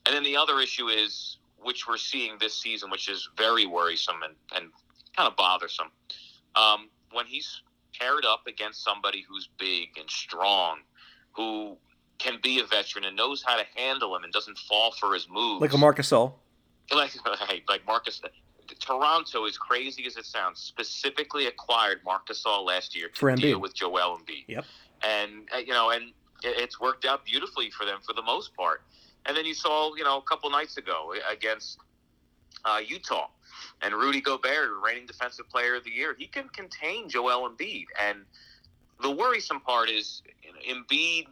And 0.06 0.16
then 0.16 0.24
the 0.24 0.38
other 0.38 0.60
issue 0.60 0.88
is, 0.88 1.38
which 1.58 1.88
we're 1.88 1.98
seeing 1.98 2.38
this 2.40 2.56
season, 2.62 2.92
which 2.92 3.10
is 3.10 3.28
very 3.36 3.66
worrisome 3.66 4.22
and, 4.24 4.36
and 4.56 4.72
kind 5.18 5.28
of 5.28 5.36
bothersome. 5.36 5.88
Um, 6.56 6.90
when 7.12 7.26
he's 7.26 7.62
paired 8.00 8.26
up 8.26 8.48
against 8.48 8.84
somebody 8.84 9.24
who's 9.28 9.50
big 9.58 9.90
and 10.00 10.10
strong, 10.10 10.80
who 11.34 11.78
can 12.18 12.40
be 12.42 12.60
a 12.60 12.66
veteran 12.66 13.06
and 13.06 13.16
knows 13.16 13.44
how 13.46 13.58
to 13.58 13.64
handle 13.76 14.16
him 14.16 14.24
and 14.24 14.32
doesn't 14.32 14.58
fall 14.58 14.92
for 14.92 15.14
his 15.14 15.28
moves 15.30 15.62
Like 15.62 15.74
a 15.74 15.78
Marc 15.78 15.98
Gasol. 15.98 16.34
like 16.94 17.12
like 17.68 17.86
Marcus. 17.86 18.22
Toronto, 18.80 19.46
as 19.46 19.58
crazy 19.58 20.06
as 20.08 20.18
it 20.18 20.26
sounds, 20.26 20.60
specifically 20.60 21.48
acquired 21.48 22.00
Marc 22.04 22.28
Gasol 22.28 22.66
last 22.66 22.96
year 22.96 23.10
to 23.10 23.20
For 23.20 23.30
Embiid. 23.32 23.42
deal 23.42 23.60
with 23.62 23.76
Joel 23.76 24.18
Embiid. 24.18 24.46
Yep. 24.48 24.66
And 25.04 25.32
uh, 25.54 25.58
you 25.60 25.74
know, 25.74 25.92
and 25.92 26.12
it's 26.44 26.80
worked 26.80 27.06
out 27.06 27.26
beautifully 27.26 27.70
for 27.70 27.86
them 27.86 28.00
for 28.06 28.14
the 28.14 28.22
most 28.22 28.56
part. 28.56 28.82
And 29.26 29.36
then 29.36 29.46
you 29.46 29.54
saw, 29.56 29.96
you 29.96 30.04
know, 30.04 30.18
a 30.18 30.22
couple 30.22 30.50
nights 30.50 30.78
ago 30.78 31.14
against 31.30 31.80
uh, 32.64 32.80
Utah, 32.86 33.28
and 33.82 33.94
Rudy 33.94 34.22
Gobert, 34.22 34.70
reigning 34.84 35.06
Defensive 35.06 35.50
Player 35.50 35.76
of 35.76 35.84
the 35.84 35.92
Year, 35.92 36.16
he 36.18 36.28
can 36.28 36.50
contain 36.50 37.10
Joel 37.10 37.50
Embiid. 37.50 37.86
And 38.02 38.20
the 39.02 39.12
worrisome 39.12 39.60
part 39.60 39.90
is 39.90 40.22
you 40.42 40.52
know, 40.54 40.82
Embiid, 40.82 41.28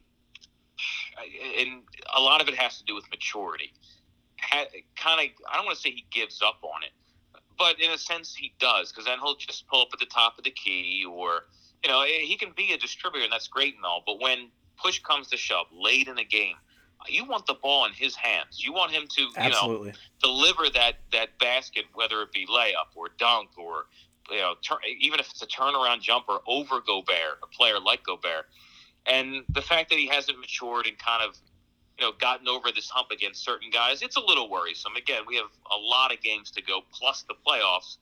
and 1.60 1.84
a 2.16 2.22
lot 2.22 2.42
of 2.42 2.48
it 2.48 2.56
has 2.56 2.78
to 2.80 2.84
do 2.86 2.96
with 2.96 3.10
maturity 3.10 3.74
kind 4.96 5.20
of 5.20 5.46
I 5.52 5.56
don't 5.56 5.66
want 5.66 5.78
to 5.78 5.82
say 5.82 5.92
he 5.92 6.06
gives 6.12 6.42
up 6.42 6.60
on 6.64 6.84
it, 6.84 6.92
but 7.58 7.80
in 7.80 7.92
a 7.92 7.98
sense 7.98 8.36
he 8.36 8.54
does 8.60 8.92
because 8.92 9.06
then 9.06 9.20
he'll 9.20 9.36
just 9.36 9.68
pull 9.68 9.82
up 9.82 9.90
at 9.94 10.00
the 10.00 10.06
top 10.06 10.38
of 10.38 10.44
the 10.44 10.52
key 10.52 11.06
or 11.10 11.46
you 11.84 11.90
know 11.90 12.04
he 12.04 12.38
can 12.38 12.52
be 12.56 12.74
a 12.74 12.78
distributor 12.78 13.24
and 13.24 13.34
that's 13.34 13.48
great 13.48 13.76
and 13.76 13.86
all, 13.86 14.04
but 14.06 14.22
when 14.22 14.50
push 14.82 15.00
comes 15.00 15.30
to 15.30 15.38
shove 15.38 15.68
late 15.72 16.08
in 16.08 16.16
the 16.16 16.26
game, 16.26 16.56
you 17.08 17.26
want 17.26 17.46
the 17.46 17.56
ball 17.56 17.86
in 17.86 17.94
his 17.94 18.16
hands. 18.16 18.64
You 18.64 18.74
want 18.74 18.92
him 18.92 19.08
to 19.08 19.22
you 19.22 19.50
know 19.50 19.92
deliver 20.22 20.70
that 20.74 20.96
that 21.12 21.38
basket, 21.40 21.86
whether 21.94 22.22
it 22.22 22.32
be 22.32 22.46
layup 22.48 22.96
or 22.96 23.10
dunk 23.18 23.50
or 23.58 23.86
you 24.30 24.38
know 24.38 24.56
turn, 24.62 24.78
even 25.00 25.20
if 25.20 25.30
it's 25.30 25.42
a 25.42 25.48
turnaround 25.48 26.02
jumper 26.02 26.40
over 26.48 26.82
Gobert, 26.82 27.40
a 27.42 27.48
player 27.48 27.80
like 27.80 28.04
Gobert. 28.04 28.46
And 29.06 29.44
the 29.50 29.62
fact 29.62 29.90
that 29.90 30.00
he 30.00 30.08
hasn't 30.08 30.40
matured 30.40 30.88
and 30.88 30.98
kind 30.98 31.24
of 31.24 31.38
you 32.00 32.06
know 32.06 32.14
gotten 32.20 32.48
over 32.48 32.72
this 32.72 32.90
hump 32.90 33.12
against 33.12 33.44
certain 33.44 33.70
guys, 33.70 34.02
it's 34.02 34.16
a 34.16 34.22
little 34.22 34.50
worrisome. 34.50 34.96
Again, 34.96 35.24
we 35.28 35.36
have 35.36 35.50
a 35.72 35.78
lot 35.78 36.14
of 36.14 36.22
games 36.22 36.52
to 36.52 36.62
go 36.62 36.82
plus 36.92 37.24
the 37.28 37.36
playoffs, 37.46 37.98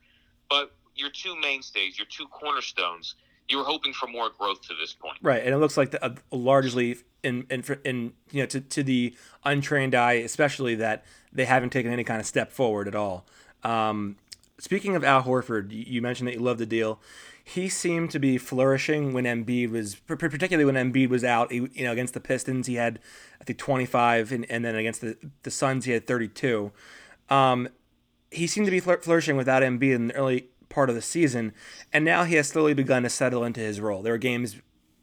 but 0.49 0.71
your 0.95 1.09
two 1.09 1.35
mainstays, 1.39 1.97
your 1.97 2.07
two 2.07 2.27
cornerstones, 2.27 3.15
you 3.51 3.57
were 3.57 3.63
hoping 3.63 3.93
for 3.93 4.07
more 4.07 4.29
growth 4.37 4.61
to 4.67 4.73
this 4.79 4.93
point. 4.93 5.17
Right, 5.21 5.43
and 5.43 5.53
it 5.53 5.57
looks 5.57 5.77
like 5.77 5.91
the, 5.91 6.03
uh, 6.03 6.15
largely 6.31 6.97
in, 7.23 7.45
in 7.49 7.63
in 7.83 8.13
you 8.31 8.43
know 8.43 8.45
to, 8.47 8.61
to 8.61 8.83
the 8.83 9.15
untrained 9.43 9.95
eye, 9.95 10.13
especially 10.13 10.75
that 10.75 11.05
they 11.31 11.45
haven't 11.45 11.71
taken 11.71 11.91
any 11.91 12.03
kind 12.03 12.19
of 12.19 12.25
step 12.25 12.51
forward 12.51 12.87
at 12.87 12.95
all. 12.95 13.25
Um, 13.63 14.17
speaking 14.59 14.95
of 14.95 15.03
Al 15.03 15.23
Horford, 15.23 15.67
you 15.71 16.01
mentioned 16.01 16.27
that 16.27 16.33
you 16.33 16.39
love 16.39 16.57
the 16.57 16.65
deal. 16.65 16.99
He 17.43 17.69
seemed 17.69 18.11
to 18.11 18.19
be 18.19 18.37
flourishing 18.37 19.13
when 19.13 19.25
Embiid 19.25 19.71
was, 19.71 19.95
particularly 19.95 20.65
when 20.65 20.75
Embiid 20.75 21.09
was 21.09 21.23
out. 21.23 21.51
He, 21.51 21.67
you 21.73 21.83
know, 21.83 21.91
against 21.91 22.13
the 22.13 22.19
Pistons, 22.19 22.67
he 22.67 22.75
had 22.75 22.99
I 23.39 23.43
think 23.43 23.59
25, 23.59 24.31
and, 24.31 24.49
and 24.49 24.63
then 24.63 24.75
against 24.75 25.01
the 25.01 25.17
the 25.43 25.51
Suns, 25.51 25.85
he 25.85 25.91
had 25.91 26.07
32. 26.07 26.71
Um, 27.29 27.69
he 28.31 28.47
seemed 28.47 28.65
to 28.65 28.71
be 28.71 28.79
flourishing 28.79 29.35
without 29.35 29.61
Embiid 29.61 29.95
in 29.95 30.07
the 30.07 30.15
early 30.15 30.47
part 30.71 30.89
of 30.89 30.95
the 30.95 31.01
season, 31.01 31.53
and 31.93 32.03
now 32.03 32.23
he 32.23 32.35
has 32.35 32.47
slowly 32.47 32.73
begun 32.73 33.03
to 33.03 33.09
settle 33.09 33.43
into 33.43 33.59
his 33.59 33.79
role. 33.79 34.01
There 34.01 34.13
were 34.13 34.17
games, 34.17 34.57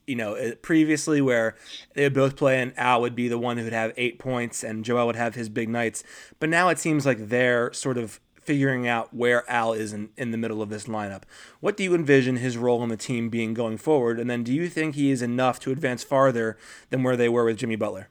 you 0.06 0.16
know, 0.16 0.34
uh, 0.34 0.56
previously 0.62 1.20
where 1.20 1.54
they 1.94 2.02
would 2.02 2.14
both 2.14 2.34
play, 2.34 2.60
and 2.60 2.76
Al 2.76 3.00
would 3.00 3.14
be 3.14 3.28
the 3.28 3.38
one 3.38 3.58
who 3.58 3.64
would 3.64 3.72
have 3.72 3.92
eight 3.96 4.18
points, 4.18 4.64
and 4.64 4.84
Joel 4.84 5.06
would 5.06 5.16
have 5.16 5.37
his 5.37 5.48
big 5.48 5.68
nights. 5.68 6.02
But 6.40 6.48
now 6.48 6.68
it 6.70 6.78
seems 6.78 7.06
like 7.06 7.28
they're 7.28 7.72
sort 7.72 7.98
of 7.98 8.20
figuring 8.48 8.88
out 8.88 9.12
where 9.12 9.48
Al 9.50 9.75
is 9.75 9.92
in, 9.92 10.08
in 10.16 10.30
the 10.30 10.38
middle 10.38 10.62
of 10.62 10.70
this 10.70 10.84
lineup. 10.84 11.25
What 11.60 11.76
do 11.76 11.84
you 11.84 11.94
envision 11.94 12.38
his 12.38 12.56
role 12.56 12.80
on 12.80 12.88
the 12.88 12.96
team 12.96 13.28
being 13.28 13.52
going 13.52 13.76
forward? 13.76 14.18
And 14.18 14.30
then 14.30 14.42
do 14.42 14.54
you 14.54 14.70
think 14.70 14.94
he 14.94 15.10
is 15.10 15.20
enough 15.20 15.60
to 15.60 15.70
advance 15.70 16.02
farther 16.02 16.56
than 16.88 17.02
where 17.02 17.14
they 17.14 17.28
were 17.28 17.44
with 17.44 17.58
Jimmy 17.58 17.76
Butler? 17.76 18.08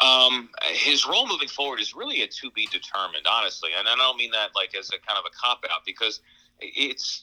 Um, 0.00 0.48
his 0.72 1.06
role 1.06 1.26
moving 1.26 1.48
forward 1.48 1.80
is 1.80 1.94
really 1.94 2.22
a 2.22 2.28
to 2.28 2.50
be 2.52 2.66
determined, 2.66 3.26
honestly, 3.28 3.70
and 3.76 3.88
I 3.88 3.96
don't 3.96 4.16
mean 4.16 4.30
that 4.30 4.50
like 4.54 4.74
as 4.76 4.88
a 4.90 4.98
kind 5.06 5.18
of 5.18 5.24
a 5.26 5.34
cop 5.36 5.64
out 5.70 5.80
because 5.84 6.20
it's 6.60 7.22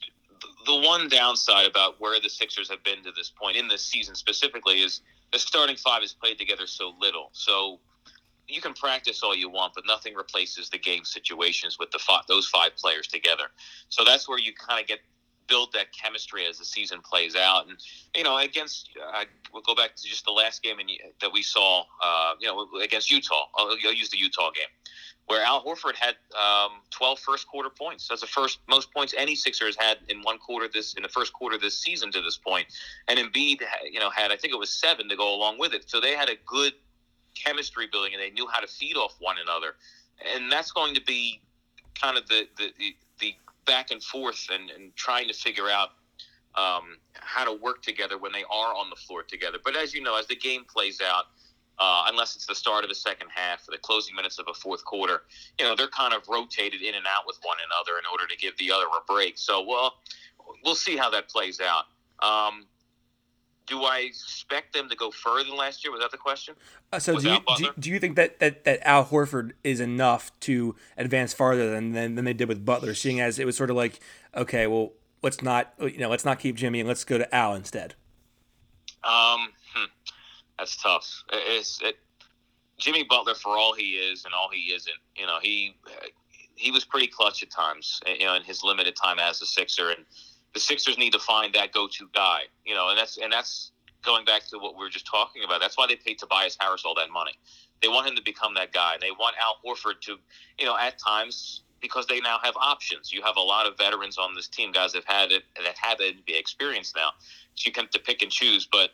the 0.66 0.76
one 0.76 1.08
downside 1.08 1.68
about 1.68 2.00
where 2.00 2.20
the 2.20 2.30
Sixers 2.30 2.70
have 2.70 2.84
been 2.84 3.04
to 3.04 3.12
this 3.12 3.30
point 3.30 3.58
in 3.58 3.68
this 3.68 3.84
season 3.84 4.16
specifically 4.16 4.82
is 4.82 5.02
the 5.32 5.40
starting 5.40 5.76
five 5.76 6.02
has 6.02 6.14
played 6.14 6.38
together 6.38 6.68
so 6.68 6.94
little. 7.00 7.30
So 7.34 7.80
you 8.48 8.62
can 8.62 8.74
practice 8.74 9.24
all 9.24 9.36
you 9.36 9.50
want, 9.50 9.74
but 9.74 9.86
nothing 9.88 10.14
replaces 10.14 10.70
the 10.70 10.78
game 10.78 11.04
situations 11.04 11.78
with 11.80 11.92
the 11.92 12.00
five, 12.00 12.24
those 12.28 12.48
five 12.48 12.76
players 12.76 13.08
together. 13.08 13.46
So 13.90 14.04
that's 14.04 14.28
where 14.28 14.40
you 14.40 14.54
kind 14.54 14.80
of 14.80 14.88
get 14.88 15.00
build 15.48 15.74
that 15.74 15.88
chemistry 15.92 16.46
as 16.46 16.58
the 16.58 16.66
season 16.66 17.00
plays 17.02 17.36
out. 17.36 17.68
And 17.68 17.78
you 18.16 18.24
know, 18.24 18.38
against 18.38 18.90
uh, 19.14 19.26
we'll 19.54 19.64
go 19.64 19.76
back 19.76 19.96
to 19.96 20.04
just 20.04 20.26
the 20.26 20.32
last 20.32 20.64
game 20.64 20.80
in, 20.80 20.88
that 21.22 21.32
we 21.32 21.44
saw. 21.44 21.84
Uh, 22.04 22.34
you 22.40 22.48
know, 22.48 22.68
against 22.82 23.12
Utah. 23.12 23.48
I'll, 23.58 23.76
I'll, 23.86 23.94
use 23.94 24.10
the 24.10 24.18
Utah 24.18 24.52
game 24.52 24.68
where 25.28 25.44
Al 25.44 25.64
Horford 25.64 25.96
had 25.96 26.16
um, 26.38 26.82
12 26.92 27.20
first 27.20 27.48
quarter 27.48 27.70
points. 27.70 28.08
That's 28.08 28.22
the 28.22 28.28
first 28.28 28.60
most 28.68 28.94
points 28.94 29.14
any 29.18 29.36
Sixer 29.36 29.66
has 29.66 29.76
had 29.76 29.98
in 30.10 30.22
one 30.22 30.38
quarter 30.38 30.68
this 30.72 30.94
in 30.94 31.04
the 31.04 31.10
first 31.10 31.34
quarter 31.34 31.58
this 31.58 31.78
season 31.78 32.12
to 32.12 32.22
this 32.22 32.38
point. 32.38 32.68
And 33.08 33.18
Embiid, 33.18 33.62
you 33.92 34.00
know, 34.00 34.10
had 34.10 34.32
I 34.32 34.38
think 34.38 34.54
it 34.54 34.60
was 34.60 34.72
seven 34.72 35.10
to 35.10 35.16
go 35.16 35.34
along 35.34 35.58
with 35.60 35.74
it. 35.74 35.90
So 35.90 36.00
they 36.00 36.12
had 36.12 36.30
a 36.30 36.36
good 36.46 36.74
chemistry 37.34 37.88
building, 37.92 38.14
and 38.14 38.22
they 38.22 38.30
knew 38.30 38.48
how 38.48 38.62
to 38.62 38.68
feed 38.68 38.96
off 38.96 39.16
one 39.20 39.38
another. 39.42 39.76
And 40.34 40.52
that's 40.52 40.72
going 40.72 40.94
to 40.96 41.02
be 41.02 41.42
kind 42.00 42.18
of 42.18 42.28
the 42.28 42.48
the, 42.58 42.72
the 42.78 42.96
back 43.66 43.92
and 43.92 44.02
forth 44.04 44.48
and, 44.52 44.70
and 44.70 44.96
trying 44.96 45.28
to 45.28 45.34
figure 45.34 45.70
out 45.70 45.90
um, 46.56 46.98
how 47.14 47.44
to 47.46 47.54
work 47.54 47.82
together 47.82 48.18
when 48.18 48.32
they 48.32 48.44
are 48.44 48.74
on 48.74 48.90
the 48.90 48.96
floor 48.96 49.24
together. 49.24 49.58
But 49.64 49.76
as 49.76 49.94
you 49.94 50.02
know, 50.02 50.18
as 50.18 50.28
the 50.28 50.36
game 50.36 50.64
plays 50.66 51.02
out, 51.02 51.26
uh, 51.78 52.06
unless 52.08 52.36
it's 52.36 52.46
the 52.46 52.56
start 52.56 52.86
of 52.86 52.90
the 52.90 52.96
second 52.96 53.28
half 53.34 53.68
or 53.68 53.72
the 53.72 53.78
closing 53.78 54.16
minutes 54.16 54.40
of 54.40 54.46
a 54.50 54.54
fourth 54.54 54.86
quarter, 54.86 55.24
you 55.60 55.66
know, 55.66 55.76
they're 55.76 55.88
kind 55.88 56.14
of 56.14 56.22
rotated 56.30 56.82
in 56.82 56.96
and 56.96 57.06
out 57.06 57.26
with 57.28 57.38
one 57.44 57.58
another 57.70 58.00
in 58.00 58.06
order 58.12 58.26
to 58.28 58.38
give 58.38 58.58
the 58.58 58.72
other 58.72 58.86
a 58.86 59.04
break. 59.12 59.38
So, 59.38 59.66
well, 59.68 59.96
we'll 60.64 60.76
see 60.76 60.96
how 60.96 61.10
that 61.10 61.28
plays 61.28 61.60
out. 61.60 61.86
Um, 62.24 62.66
do 63.68 63.84
I 63.84 64.00
expect 64.00 64.74
them 64.74 64.90
to 64.90 64.96
go 64.96 65.12
further 65.12 65.46
than 65.46 65.58
last 65.58 65.84
year? 65.84 65.92
Was 65.92 66.02
that 66.02 66.12
the 66.12 66.18
question? 66.18 66.56
Uh, 66.92 67.00
so 67.00 67.20
do 67.20 67.30
you, 67.30 67.40
do, 67.58 67.70
do, 67.80 67.90
you 67.90 68.00
think 68.00 68.16
that, 68.16 68.40
that, 68.40 68.64
that 68.66 68.88
Al 68.88 69.06
Horford 69.06 69.52
is 69.64 69.80
enough 69.80 70.32
to 70.42 70.76
advance 70.98 71.34
farther 71.34 71.72
than, 71.72 71.94
than 71.94 72.16
than 72.16 72.26
they 72.26 72.34
did 72.34 72.48
with 72.48 72.66
Butler, 72.66 72.94
seeing 72.94 73.20
as 73.20 73.40
it 73.40 73.46
was 73.46 73.58
sort 73.58 73.70
of 73.70 73.76
like, 73.76 74.00
okay, 74.36 74.68
well, 74.68 74.94
let's 75.22 75.42
not 75.42 75.74
you 75.80 75.98
know 75.98 76.10
let's 76.10 76.26
not 76.26 76.40
keep 76.40 76.56
Jimmy 76.56 76.80
and 76.80 76.88
let's 76.88 77.04
go 77.04 77.18
to 77.18 77.36
Al 77.36 77.56
instead. 77.56 77.96
Um, 79.04 79.50
hmm, 79.74 79.86
that's 80.58 80.82
tough. 80.82 81.24
It's 81.32 81.82
it, 81.82 81.98
Jimmy 82.78 83.04
Butler 83.04 83.36
for 83.36 83.58
all 83.58 83.74
he 83.74 83.92
is 83.92 84.26
and 84.26 84.34
all 84.34 84.50
he 84.52 84.74
isn't. 84.74 84.98
You 85.16 85.26
know, 85.26 85.40
he 85.42 85.76
he 86.56 86.72
was 86.72 86.86
pretty 86.86 87.08
clutch 87.08 87.44
at 87.44 87.50
times. 87.50 88.00
You 88.08 88.26
know, 88.26 88.36
in 88.36 88.44
his 88.44 88.64
limited 88.64 88.96
time 88.96 89.20
as 89.20 89.42
a 89.42 89.46
Sixer 89.46 89.90
and 89.90 90.06
the 90.56 90.62
Sixers 90.62 90.98
need 90.98 91.12
to 91.12 91.20
find 91.20 91.54
that 91.54 91.74
go-to 91.74 92.10
guy, 92.16 92.40
you 92.66 92.74
know, 92.74 92.90
and 92.90 92.98
that's 92.98 93.18
and 93.18 93.32
that's 93.32 93.74
going 94.04 94.26
back 94.26 94.48
to 94.48 94.58
what 94.58 94.76
we 94.76 94.80
were 94.84 94.90
just 94.90 95.06
talking 95.06 95.44
about. 95.44 95.60
That's 95.60 95.78
why 95.78 95.86
they 95.86 95.98
paid 95.98 96.18
Tobias 96.18 96.58
Harris 96.60 96.84
all 96.86 96.96
that 96.96 97.12
money. 97.12 97.34
They 97.82 97.90
want 97.90 98.08
him 98.08 98.16
to 98.16 98.24
become 98.24 98.54
that 98.56 98.72
guy. 98.72 98.96
They 99.00 99.12
want 99.12 99.36
Al 99.40 99.58
Horford 99.64 100.00
to, 100.02 100.16
you 100.58 100.66
know, 100.66 100.78
at 100.78 100.98
times 100.98 101.64
because 101.82 102.08
they 102.08 102.22
now 102.22 102.40
have 102.42 102.56
options. 102.56 103.12
You 103.12 103.22
have 103.22 103.36
a 103.36 103.42
lot 103.42 103.68
of 103.68 103.78
veterans 103.78 104.18
on 104.18 104.34
this 104.34 104.48
team, 104.48 104.72
guys 104.72 104.94
that 104.94 105.04
have 105.06 105.16
had 105.16 105.32
it 105.34 105.44
that 105.62 105.78
have 105.78 106.00
NBA 106.00 106.40
experience 106.40 106.94
now, 106.96 107.10
so 107.56 107.68
you 107.68 107.74
can 107.74 107.90
to 107.90 108.00
pick 108.00 108.22
and 108.22 108.32
choose. 108.32 108.66
But 108.72 108.92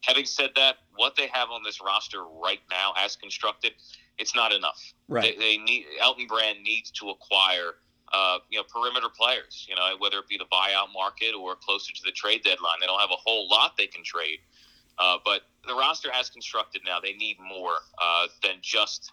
having 0.00 0.24
said 0.24 0.50
that, 0.56 0.76
what 0.96 1.16
they 1.16 1.26
have 1.28 1.50
on 1.50 1.62
this 1.62 1.82
roster 1.84 2.24
right 2.24 2.60
now, 2.70 2.94
as 2.96 3.14
constructed, 3.14 3.72
it's 4.16 4.34
not 4.34 4.52
enough. 4.52 4.94
Right. 5.06 5.36
They, 5.38 5.56
they 5.56 5.62
need 5.62 5.84
Elton 6.00 6.26
Brand 6.26 6.62
needs 6.62 6.90
to 6.92 7.10
acquire 7.10 7.74
uh, 8.12 8.38
you 8.50 8.58
know, 8.58 8.64
perimeter 8.72 9.08
players, 9.08 9.66
you 9.68 9.74
know, 9.74 9.94
whether 9.98 10.18
it 10.18 10.28
be 10.28 10.38
the 10.38 10.46
buyout 10.52 10.92
market 10.92 11.34
or 11.34 11.56
closer 11.56 11.92
to 11.92 12.02
the 12.04 12.12
trade 12.12 12.42
deadline. 12.44 12.76
They 12.80 12.86
don't 12.86 13.00
have 13.00 13.10
a 13.10 13.20
whole 13.24 13.48
lot 13.48 13.76
they 13.76 13.86
can 13.86 14.04
trade. 14.04 14.38
Uh, 14.98 15.18
but 15.24 15.42
the 15.66 15.74
roster 15.74 16.10
has 16.12 16.30
constructed 16.30 16.82
now. 16.86 16.98
They 17.00 17.14
need 17.14 17.36
more 17.40 17.72
uh, 18.00 18.26
than 18.42 18.56
just 18.62 19.12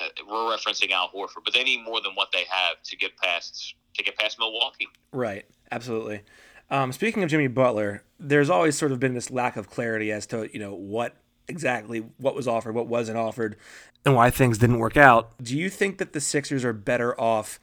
uh, 0.00 0.08
we're 0.28 0.56
referencing 0.56 0.90
Al 0.90 1.08
Horford, 1.08 1.44
but 1.44 1.54
they 1.54 1.64
need 1.64 1.84
more 1.84 2.00
than 2.00 2.12
what 2.14 2.28
they 2.32 2.44
have 2.50 2.82
to 2.84 2.96
get 2.96 3.16
past 3.16 3.74
to 3.94 4.04
get 4.04 4.16
past 4.16 4.38
Milwaukee. 4.38 4.88
Right. 5.12 5.44
Absolutely. 5.70 6.22
Um, 6.70 6.92
speaking 6.92 7.22
of 7.22 7.30
Jimmy 7.30 7.48
Butler, 7.48 8.04
there's 8.20 8.50
always 8.50 8.76
sort 8.76 8.92
of 8.92 9.00
been 9.00 9.14
this 9.14 9.30
lack 9.30 9.56
of 9.56 9.70
clarity 9.70 10.12
as 10.12 10.26
to 10.26 10.50
you 10.52 10.60
know 10.60 10.74
what 10.74 11.16
exactly 11.48 12.04
what 12.18 12.34
was 12.34 12.46
offered, 12.46 12.74
what 12.74 12.86
wasn't 12.86 13.16
offered, 13.16 13.56
and 14.04 14.14
why 14.14 14.30
things 14.30 14.58
didn't 14.58 14.78
work 14.78 14.96
out. 14.96 15.32
Do 15.42 15.56
you 15.56 15.70
think 15.70 15.98
that 15.98 16.12
the 16.12 16.20
Sixers 16.20 16.64
are 16.64 16.72
better 16.72 17.18
off? 17.18 17.58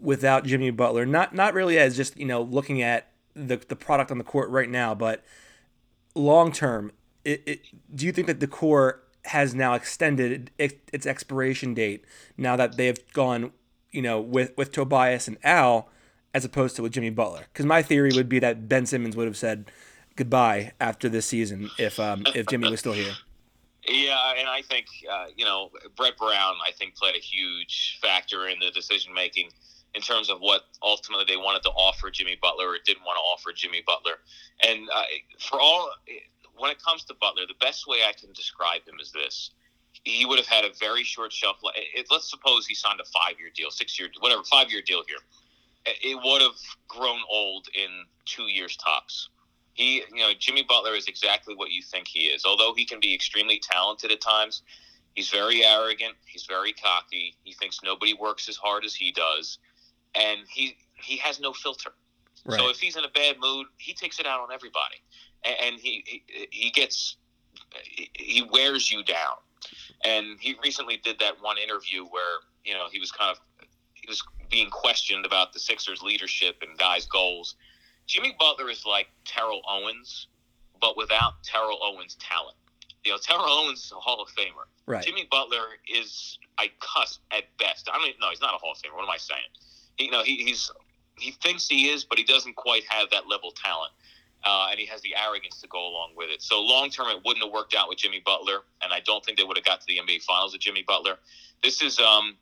Without 0.00 0.44
Jimmy 0.44 0.70
Butler. 0.70 1.06
Not 1.06 1.34
not 1.34 1.54
really 1.54 1.78
as 1.78 1.96
just 1.96 2.16
you 2.16 2.26
know 2.26 2.42
looking 2.42 2.82
at 2.82 3.08
the 3.34 3.56
the 3.56 3.76
product 3.76 4.10
on 4.10 4.18
the 4.18 4.24
court 4.24 4.50
right 4.50 4.68
now, 4.68 4.94
but 4.94 5.24
long 6.14 6.52
term. 6.52 6.92
Do 7.24 8.06
you 8.06 8.12
think 8.12 8.26
that 8.26 8.40
the 8.40 8.46
core 8.46 9.02
has 9.26 9.54
now 9.54 9.74
extended 9.74 10.50
its 10.58 11.06
expiration 11.06 11.74
date 11.74 12.04
now 12.38 12.56
that 12.56 12.78
they 12.78 12.86
have 12.86 12.98
gone, 13.12 13.52
you 13.90 14.02
know, 14.02 14.20
with 14.20 14.56
with 14.56 14.72
Tobias 14.72 15.28
and 15.28 15.36
Al 15.44 15.88
as 16.32 16.44
opposed 16.44 16.76
to 16.76 16.82
with 16.82 16.92
Jimmy 16.92 17.10
Butler? 17.10 17.46
Because 17.52 17.66
my 17.66 17.82
theory 17.82 18.10
would 18.14 18.28
be 18.28 18.38
that 18.38 18.68
Ben 18.68 18.86
Simmons 18.86 19.16
would 19.16 19.26
have 19.26 19.36
said 19.36 19.70
goodbye 20.16 20.72
after 20.80 21.08
this 21.08 21.26
season 21.26 21.70
if 21.78 22.00
um, 22.00 22.24
if 22.34 22.46
Jimmy 22.46 22.70
was 22.70 22.80
still 22.80 22.92
here. 22.92 23.12
Yeah, 23.86 24.34
and 24.38 24.48
I 24.48 24.62
think 24.62 24.86
uh, 25.10 25.26
you 25.36 25.44
know 25.44 25.70
Brett 25.96 26.16
Brown. 26.16 26.54
I 26.66 26.72
think 26.72 26.96
played 26.96 27.16
a 27.16 27.20
huge 27.20 27.98
factor 28.00 28.48
in 28.48 28.58
the 28.58 28.70
decision 28.70 29.12
making 29.14 29.50
in 29.94 30.00
terms 30.00 30.30
of 30.30 30.38
what 30.40 30.62
ultimately 30.82 31.24
they 31.26 31.36
wanted 31.36 31.62
to 31.62 31.70
offer 31.70 32.10
Jimmy 32.10 32.38
Butler 32.40 32.68
or 32.68 32.76
didn't 32.84 33.02
want 33.02 33.16
to 33.16 33.20
offer 33.20 33.52
Jimmy 33.54 33.82
Butler. 33.86 34.18
And 34.66 34.88
uh, 34.94 35.02
for 35.38 35.60
all, 35.60 35.90
when 36.56 36.70
it 36.70 36.82
comes 36.82 37.04
to 37.04 37.14
Butler, 37.14 37.42
the 37.48 37.58
best 37.60 37.86
way 37.88 37.98
I 38.08 38.12
can 38.12 38.32
describe 38.32 38.86
him 38.86 38.96
is 39.00 39.10
this. 39.12 39.50
He 40.04 40.24
would 40.24 40.38
have 40.38 40.46
had 40.46 40.64
a 40.64 40.70
very 40.78 41.02
short 41.02 41.32
shelf 41.32 41.56
life. 41.62 41.74
Let's 42.10 42.30
suppose 42.30 42.66
he 42.66 42.74
signed 42.74 43.00
a 43.00 43.04
five 43.04 43.38
year 43.40 43.50
deal, 43.54 43.70
six 43.70 43.98
year, 43.98 44.08
whatever, 44.20 44.42
five 44.44 44.70
year 44.70 44.82
deal 44.86 45.02
here. 45.06 45.18
It 45.84 46.16
would 46.22 46.42
have 46.42 46.58
grown 46.88 47.18
old 47.30 47.66
in 47.74 47.88
two 48.26 48.44
years 48.44 48.76
tops. 48.76 49.30
He, 49.72 50.02
you 50.12 50.20
know, 50.20 50.30
Jimmy 50.38 50.62
Butler 50.62 50.94
is 50.94 51.06
exactly 51.08 51.54
what 51.54 51.70
you 51.70 51.82
think 51.82 52.06
he 52.06 52.26
is. 52.26 52.44
Although 52.44 52.74
he 52.74 52.84
can 52.84 53.00
be 53.00 53.14
extremely 53.14 53.58
talented 53.58 54.12
at 54.12 54.20
times, 54.20 54.62
he's 55.14 55.30
very 55.30 55.64
arrogant. 55.64 56.14
He's 56.26 56.44
very 56.44 56.72
cocky. 56.72 57.34
He 57.42 57.54
thinks 57.54 57.80
nobody 57.82 58.14
works 58.14 58.48
as 58.48 58.56
hard 58.56 58.84
as 58.84 58.94
he 58.94 59.10
does 59.10 59.58
and 60.14 60.40
he 60.48 60.76
he 60.94 61.16
has 61.18 61.40
no 61.40 61.52
filter. 61.52 61.90
Right. 62.44 62.58
So 62.58 62.70
if 62.70 62.78
he's 62.78 62.96
in 62.96 63.04
a 63.04 63.10
bad 63.10 63.36
mood, 63.38 63.66
he 63.76 63.92
takes 63.92 64.18
it 64.18 64.26
out 64.26 64.40
on 64.40 64.52
everybody, 64.52 64.96
and, 65.44 65.56
and 65.62 65.80
he, 65.80 66.04
he 66.06 66.48
he 66.50 66.70
gets 66.70 67.16
he 68.14 68.48
wears 68.50 68.90
you 68.90 69.04
down. 69.04 69.36
And 70.04 70.38
he 70.40 70.56
recently 70.62 70.96
did 70.96 71.18
that 71.18 71.34
one 71.42 71.58
interview 71.58 72.04
where 72.04 72.40
you 72.64 72.72
know 72.74 72.86
he 72.90 72.98
was 72.98 73.12
kind 73.12 73.30
of 73.30 73.66
he 73.92 74.06
was 74.08 74.22
being 74.50 74.70
questioned 74.70 75.26
about 75.26 75.52
the 75.52 75.58
Sixers' 75.58 76.02
leadership 76.02 76.56
and 76.66 76.76
guys' 76.78 77.06
goals. 77.06 77.56
Jimmy 78.06 78.34
Butler 78.38 78.70
is 78.70 78.84
like 78.86 79.08
Terrell 79.24 79.62
Owens, 79.68 80.28
but 80.80 80.96
without 80.96 81.42
Terrell 81.44 81.78
Owens' 81.82 82.16
talent. 82.16 82.56
You 83.04 83.12
know, 83.12 83.18
Terrell 83.18 83.46
Owens 83.46 83.84
is 83.84 83.92
a 83.92 83.96
Hall 83.96 84.20
of 84.20 84.28
Famer. 84.28 84.66
Right. 84.86 85.04
Jimmy 85.04 85.26
Butler 85.30 85.64
is 85.88 86.38
a 86.58 86.64
cuss 86.80 87.20
at 87.30 87.44
best. 87.58 87.88
I 87.92 88.02
mean, 88.02 88.14
no, 88.20 88.28
he's 88.30 88.40
not 88.40 88.54
a 88.54 88.58
Hall 88.58 88.72
of 88.72 88.78
Famer. 88.78 88.96
What 88.96 89.04
am 89.04 89.10
I 89.10 89.16
saying? 89.16 89.40
You 89.98 90.10
know, 90.10 90.22
he, 90.22 90.44
he's 90.44 90.70
he 91.16 91.32
thinks 91.32 91.68
he 91.68 91.88
is, 91.88 92.04
but 92.04 92.18
he 92.18 92.24
doesn't 92.24 92.56
quite 92.56 92.82
have 92.88 93.10
that 93.10 93.28
level 93.28 93.52
talent. 93.52 93.92
Uh, 94.42 94.68
and 94.70 94.80
he 94.80 94.86
has 94.86 95.02
the 95.02 95.14
arrogance 95.14 95.60
to 95.60 95.68
go 95.68 95.86
along 95.86 96.12
with 96.16 96.30
it. 96.30 96.40
So 96.40 96.62
long 96.62 96.88
term, 96.88 97.08
it 97.08 97.20
wouldn't 97.26 97.44
have 97.44 97.52
worked 97.52 97.74
out 97.74 97.90
with 97.90 97.98
Jimmy 97.98 98.22
Butler, 98.24 98.60
and 98.82 98.90
I 98.90 99.00
don't 99.00 99.22
think 99.22 99.36
they 99.36 99.44
would 99.44 99.58
have 99.58 99.66
got 99.66 99.80
to 99.82 99.86
the 99.86 99.98
NBA 99.98 100.22
Finals 100.22 100.54
with 100.54 100.62
Jimmy 100.62 100.82
Butler. 100.86 101.16
This 101.62 101.82
is, 101.82 101.98
um, 101.98 102.38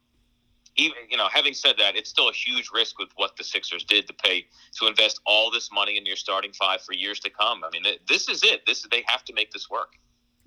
even 0.76 0.96
you 1.10 1.16
know, 1.16 1.26
having 1.32 1.54
said 1.54 1.74
that, 1.78 1.96
it's 1.96 2.08
still 2.08 2.28
a 2.28 2.32
huge 2.32 2.70
risk 2.72 3.00
with 3.00 3.08
what 3.16 3.36
the 3.36 3.42
Sixers 3.42 3.82
did 3.82 4.06
to 4.06 4.12
pay 4.12 4.46
to 4.78 4.86
invest 4.86 5.20
all 5.26 5.50
this 5.50 5.70
money 5.72 5.98
in 5.98 6.06
your 6.06 6.14
starting 6.14 6.52
five 6.52 6.82
for 6.82 6.92
years 6.92 7.18
to 7.20 7.30
come. 7.30 7.64
I 7.64 7.70
mean, 7.70 7.82
this 8.06 8.28
is 8.28 8.44
it. 8.44 8.64
This 8.64 8.86
they 8.92 9.02
have 9.08 9.24
to 9.24 9.32
make 9.32 9.50
this 9.50 9.68
work. 9.68 9.94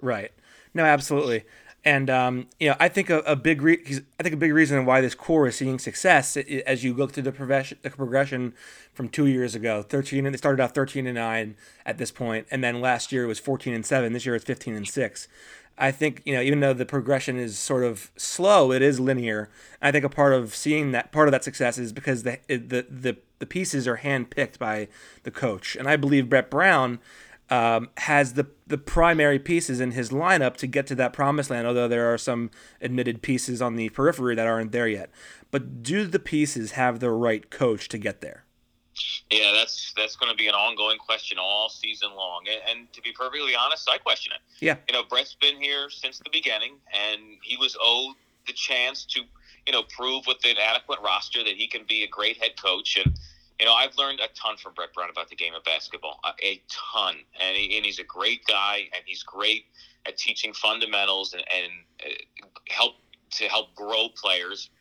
Right. 0.02 0.32
No, 0.74 0.86
absolutely. 0.86 1.44
And 1.84 2.12
um, 2.12 2.48
you 2.60 2.70
know, 2.70 2.76
I 2.80 2.90
think 2.90 3.10
a, 3.10 3.20
a 3.20 3.36
big 3.36 3.62
re- 3.62 3.84
I 4.20 4.24
think 4.24 4.36
a 4.36 4.38
big 4.38 4.54
reason 4.54 4.86
why 4.86 5.02
this 5.02 5.16
core 5.16 5.48
is 5.48 5.56
seeing 5.56 5.80
success 5.80 6.38
as 6.38 6.84
you 6.84 6.94
look 6.94 7.12
through 7.14 7.24
the 7.24 7.32
progression, 7.32 7.80
the 7.82 7.90
progression 7.90 8.54
from 8.94 9.10
two 9.10 9.26
years 9.26 9.56
ago, 9.56 9.82
thirteen 9.82 10.26
and 10.26 10.34
they 10.34 10.38
started 10.38 10.62
out 10.62 10.76
thirteen 10.76 11.08
and 11.08 11.16
nine 11.16 11.56
at 11.84 11.98
this 11.98 12.12
point, 12.12 12.46
and 12.52 12.64
then 12.64 12.82
last 12.82 13.12
year 13.12 13.24
it 13.24 13.28
was 13.28 13.40
fourteen 13.40 13.74
and 13.74 13.86
seven. 13.86 14.14
This 14.14 14.28
year 14.28 14.36
it's 14.36 14.46
fifteen 14.46 14.76
and 14.76 14.88
six. 14.88 15.28
I 15.76 15.90
think 15.90 16.22
you 16.24 16.36
know, 16.36 16.42
even 16.42 16.60
though 16.60 16.74
the 16.74 16.86
progression 16.86 17.38
is 17.38 17.58
sort 17.58 17.84
of 17.84 18.12
slow, 18.16 18.72
it 18.72 18.84
is 18.84 19.00
linear. 19.00 19.50
I 19.82 19.92
think 19.92 20.06
a 20.06 20.10
part 20.10 20.34
of 20.34 20.54
seeing 20.54 20.92
that 20.92 21.12
part 21.12 21.28
of 21.28 21.32
that 21.32 21.44
success 21.44 21.80
is 21.80 21.92
because 21.92 22.22
the 22.22 22.38
the 22.48 22.86
the, 22.88 23.18
the 23.40 23.46
pieces 23.48 23.88
are 23.88 23.98
handpicked 23.98 24.60
by 24.60 24.88
the 25.24 25.32
coach, 25.32 25.76
and 25.76 25.88
I 25.88 25.96
believe 25.96 26.30
Brett 26.30 26.52
Brown 26.52 27.00
um, 27.52 27.90
has 27.98 28.34
the 28.34 28.48
the 28.66 28.78
primary 28.78 29.38
pieces 29.38 29.82
in 29.82 29.92
his 29.92 30.10
lineup 30.10 30.56
to 30.56 30.66
get 30.66 30.88
to 30.88 30.96
that 30.96 31.12
promised 31.12 31.50
land. 31.50 31.68
Although 31.68 31.90
there 31.90 32.12
are 32.12 32.18
some 32.18 32.50
admitted 32.82 33.22
pieces 33.22 33.62
on 33.62 33.76
the 33.76 33.90
periphery 33.90 34.34
that 34.36 34.48
aren't 34.48 34.72
there 34.72 34.88
yet, 34.88 35.12
but 35.52 35.84
do 35.84 36.08
the 36.08 36.18
pieces 36.18 36.72
have 36.72 37.00
the 37.00 37.12
right 37.12 37.52
coach 37.52 37.90
to 37.90 37.98
get 37.98 38.22
there? 38.22 38.46
Yeah, 39.30 39.52
that's 39.54 39.94
that's 39.96 40.16
going 40.16 40.32
to 40.32 40.38
be 40.38 40.48
an 40.48 40.56
ongoing 40.56 40.98
question 40.98 41.38
all 41.40 41.70
season 41.70 42.10
long. 42.16 42.46
And, 42.50 42.80
and, 42.80 42.94
to 42.94 43.02
be 43.02 43.12
perfectly 43.12 43.54
honest, 43.56 43.90
I 43.90 43.98
question 43.98 44.32
it. 44.34 44.42
Yeah, 44.66 44.78
you 44.88 44.94
know, 44.94 45.04
Brett's 45.04 45.36
been 45.40 45.62
here 45.62 45.90
since 45.90 46.20
the 46.20 46.30
beginning, 46.32 46.76
and 46.94 47.22
he 47.42 47.58
was 47.58 47.76
owed 47.82 48.16
the 48.48 48.54
chance 48.54 49.06
to, 49.06 49.22
you 49.68 49.74
know, 49.74 49.84
prove 49.84 50.26
with 50.26 50.44
an 50.46 50.56
adequate 50.58 51.00
roster 51.04 51.44
that 51.44 51.56
he 51.56 51.68
can 51.68 51.84
be 51.88 52.04
a 52.04 52.08
great 52.08 52.42
head 52.42 52.52
coach. 52.62 52.98
And 52.98 53.14
you 53.62 53.66
know, 53.66 53.74
I've 53.74 53.96
learned 53.98 54.20
a 54.20 54.28
ton 54.36 54.58
from 54.58 54.74
Brett 54.74 54.94
Brown 54.94 55.10
about 55.10 55.30
the 55.30 55.36
game 55.38 55.54
of 55.54 55.64
basketball, 55.64 56.20
a 56.44 56.62
ton, 56.70 57.16
and, 57.40 57.56
he, 57.56 57.78
and 57.78 57.86
he's 57.86 58.00
a 58.00 58.04
great 58.04 58.46
guy, 58.46 58.90
and 58.94 59.04
he's 59.06 59.24
great 59.24 59.66
at 60.06 60.18
teaching 60.18 60.52
fundamentals 60.52 61.34
and, 61.34 61.44
and 61.56 61.72
uh, 62.04 62.10
help 62.68 62.96
to 63.32 63.46
help 63.46 63.74
grow 63.76 64.10
players 64.16 64.72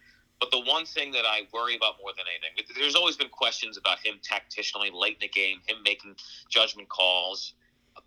but 0.40 0.50
the 0.50 0.60
one 0.60 0.86
thing 0.86 1.12
that 1.12 1.26
I 1.26 1.42
worry 1.52 1.76
about 1.76 1.96
more 2.00 2.12
than 2.16 2.24
anything, 2.34 2.74
there's 2.80 2.94
always 2.94 3.16
been 3.16 3.28
questions 3.28 3.76
about 3.76 3.98
him 4.04 4.14
tacticially 4.22 4.90
late 4.92 5.18
in 5.20 5.20
the 5.20 5.28
game, 5.28 5.58
him 5.66 5.76
making 5.84 6.16
judgment 6.48 6.88
calls. 6.88 7.52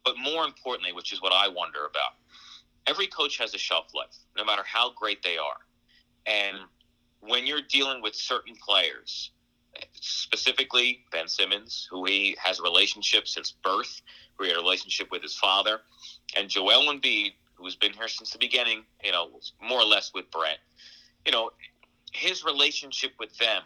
But 0.03 0.15
more 0.17 0.43
importantly, 0.43 0.93
which 0.93 1.13
is 1.13 1.21
what 1.21 1.31
I 1.31 1.47
wonder 1.47 1.85
about, 1.85 2.17
every 2.87 3.05
coach 3.05 3.37
has 3.37 3.53
a 3.53 3.59
shelf 3.59 3.93
life, 3.93 4.17
no 4.35 4.43
matter 4.43 4.63
how 4.65 4.93
great 4.93 5.21
they 5.21 5.37
are. 5.37 5.59
And 6.25 6.57
when 7.19 7.45
you're 7.45 7.61
dealing 7.61 8.01
with 8.01 8.15
certain 8.15 8.55
players, 8.55 9.31
specifically 9.93 11.05
Ben 11.11 11.27
Simmons, 11.27 11.87
who 11.89 12.05
he 12.05 12.35
has 12.41 12.59
a 12.59 12.63
relationship 12.63 13.27
since 13.27 13.51
birth, 13.51 14.01
who 14.35 14.45
he 14.45 14.49
had 14.49 14.57
a 14.57 14.61
relationship 14.61 15.09
with 15.11 15.21
his 15.21 15.35
father, 15.35 15.81
and 16.37 16.49
Joel 16.49 16.93
Embiid, 16.93 17.33
who's 17.55 17.75
been 17.75 17.93
here 17.93 18.07
since 18.07 18.31
the 18.31 18.37
beginning, 18.37 18.83
you 19.03 19.11
know, 19.11 19.29
more 19.61 19.79
or 19.79 19.85
less 19.85 20.11
with 20.13 20.29
Brett. 20.31 20.59
You 21.25 21.31
know, 21.31 21.51
his 22.11 22.43
relationship 22.43 23.11
with 23.19 23.35
them 23.37 23.63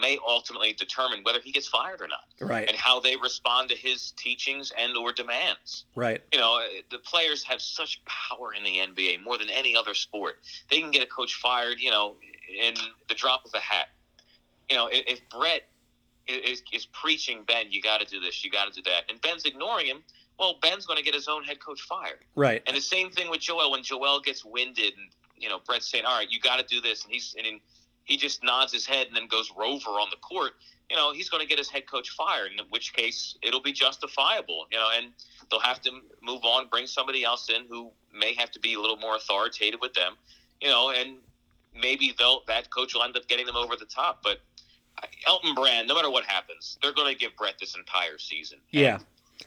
may 0.00 0.18
ultimately 0.26 0.72
determine 0.72 1.20
whether 1.24 1.40
he 1.40 1.50
gets 1.50 1.66
fired 1.66 2.00
or 2.00 2.08
not 2.08 2.24
right. 2.40 2.68
and 2.68 2.76
how 2.76 3.00
they 3.00 3.16
respond 3.16 3.68
to 3.68 3.76
his 3.76 4.12
teachings 4.12 4.72
and 4.78 4.96
or 4.96 5.12
demands. 5.12 5.84
Right. 5.94 6.22
You 6.32 6.38
know 6.38 6.60
the 6.90 6.98
players 6.98 7.42
have 7.44 7.60
such 7.60 8.00
power 8.04 8.54
in 8.54 8.62
the 8.62 8.78
nba 8.78 9.22
more 9.24 9.36
than 9.36 9.50
any 9.50 9.74
other 9.74 9.94
sport. 9.94 10.38
They 10.70 10.80
can 10.80 10.90
get 10.90 11.02
a 11.02 11.06
coach 11.06 11.34
fired 11.34 11.80
you 11.80 11.90
know 11.90 12.16
in 12.62 12.74
the 13.08 13.14
drop 13.14 13.44
of 13.44 13.52
a 13.54 13.58
hat 13.58 13.88
you 14.70 14.76
know 14.76 14.86
if, 14.86 15.04
if 15.06 15.20
brett 15.28 15.62
is, 16.26 16.62
is 16.72 16.86
preaching 16.86 17.42
ben 17.46 17.66
you 17.70 17.82
got 17.82 18.00
to 18.00 18.06
do 18.06 18.20
this 18.20 18.44
you 18.44 18.50
got 18.50 18.72
to 18.72 18.82
do 18.82 18.88
that 18.88 19.02
and 19.10 19.20
ben's 19.20 19.44
ignoring 19.44 19.86
him 19.86 20.02
well 20.38 20.56
ben's 20.62 20.86
going 20.86 20.96
to 20.96 21.04
get 21.04 21.14
his 21.14 21.28
own 21.28 21.42
head 21.44 21.58
coach 21.60 21.82
fired 21.82 22.24
right 22.36 22.62
and 22.66 22.76
the 22.76 22.80
same 22.80 23.10
thing 23.10 23.28
with 23.28 23.40
joel 23.40 23.72
when 23.72 23.82
joel 23.82 24.20
gets 24.20 24.44
winded 24.44 24.92
and 24.96 25.08
you 25.40 25.48
know, 25.48 25.58
Brett's 25.66 25.90
saying, 25.90 26.04
"All 26.04 26.16
right, 26.16 26.30
you 26.30 26.38
got 26.38 26.58
to 26.58 26.66
do 26.66 26.80
this," 26.80 27.04
and 27.04 27.12
he's 27.12 27.34
and 27.36 27.60
he 28.04 28.16
just 28.16 28.44
nods 28.44 28.72
his 28.72 28.86
head 28.86 29.06
and 29.08 29.16
then 29.16 29.26
goes 29.26 29.50
rover 29.56 29.90
on 29.90 30.08
the 30.10 30.16
court. 30.16 30.52
You 30.90 30.96
know, 30.96 31.12
he's 31.12 31.28
going 31.28 31.42
to 31.42 31.48
get 31.48 31.58
his 31.58 31.70
head 31.70 31.88
coach 31.88 32.10
fired, 32.10 32.52
in 32.52 32.58
which 32.70 32.92
case 32.92 33.36
it'll 33.42 33.62
be 33.62 33.72
justifiable. 33.72 34.66
You 34.70 34.78
know, 34.78 34.88
and 34.96 35.12
they'll 35.50 35.60
have 35.60 35.80
to 35.82 35.90
move 36.22 36.44
on, 36.44 36.68
bring 36.68 36.86
somebody 36.86 37.24
else 37.24 37.48
in 37.48 37.64
who 37.68 37.90
may 38.12 38.34
have 38.34 38.50
to 38.52 38.60
be 38.60 38.74
a 38.74 38.80
little 38.80 38.96
more 38.98 39.16
authoritative 39.16 39.80
with 39.80 39.94
them. 39.94 40.14
You 40.60 40.68
know, 40.68 40.90
and 40.90 41.16
maybe 41.74 42.14
they'll 42.18 42.42
that 42.46 42.70
coach 42.70 42.94
will 42.94 43.02
end 43.02 43.16
up 43.16 43.26
getting 43.26 43.46
them 43.46 43.56
over 43.56 43.76
the 43.76 43.86
top. 43.86 44.22
But 44.22 44.40
Elton 45.26 45.54
Brand, 45.54 45.88
no 45.88 45.94
matter 45.94 46.10
what 46.10 46.24
happens, 46.24 46.78
they're 46.82 46.94
going 46.94 47.12
to 47.12 47.18
give 47.18 47.36
Brett 47.36 47.54
this 47.60 47.76
entire 47.76 48.18
season. 48.18 48.58
Yeah. 48.70 48.98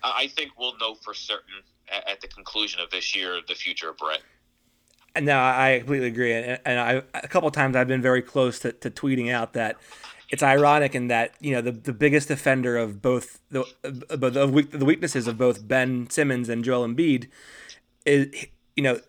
I 0.02 0.28
think 0.28 0.52
we'll 0.58 0.78
know 0.80 0.96
for 0.96 1.14
certain 1.14 1.54
at 1.90 2.22
the 2.22 2.28
conclusion 2.28 2.82
of 2.82 2.90
this 2.90 3.16
year 3.16 3.40
the 3.48 3.56
future 3.56 3.90
of 3.90 3.98
Brett. 3.98 4.22
No, 5.22 5.38
I 5.38 5.78
completely 5.80 6.08
agree. 6.08 6.34
And, 6.34 6.60
and 6.66 6.80
I, 6.80 7.04
a 7.14 7.28
couple 7.28 7.50
times 7.52 7.76
I've 7.76 7.88
been 7.88 8.02
very 8.02 8.22
close 8.22 8.60
to, 8.60 8.72
to 8.72 8.90
tweeting 8.90 9.32
out 9.32 9.54
that 9.54 9.78
it's 10.30 10.42
ironic 10.42 10.96
in 10.96 11.10
that 11.10 11.36
you 11.40 11.52
know 11.52 11.62
the, 11.62 11.72
the 11.72 11.94
biggest 11.94 12.32
offender 12.32 12.76
of 12.76 13.02
both 13.02 13.40
the 13.52 13.64
the, 13.84 14.68
the 14.72 14.86
weaknesses 14.86 15.28
of 15.28 15.38
both 15.38 15.68
Ben 15.68 16.10
Simmons 16.10 16.50
and 16.50 16.64
Joel 16.64 16.88
Embiid 16.88 17.28
is 18.06 18.48
you 18.76 18.84
know 18.84 19.00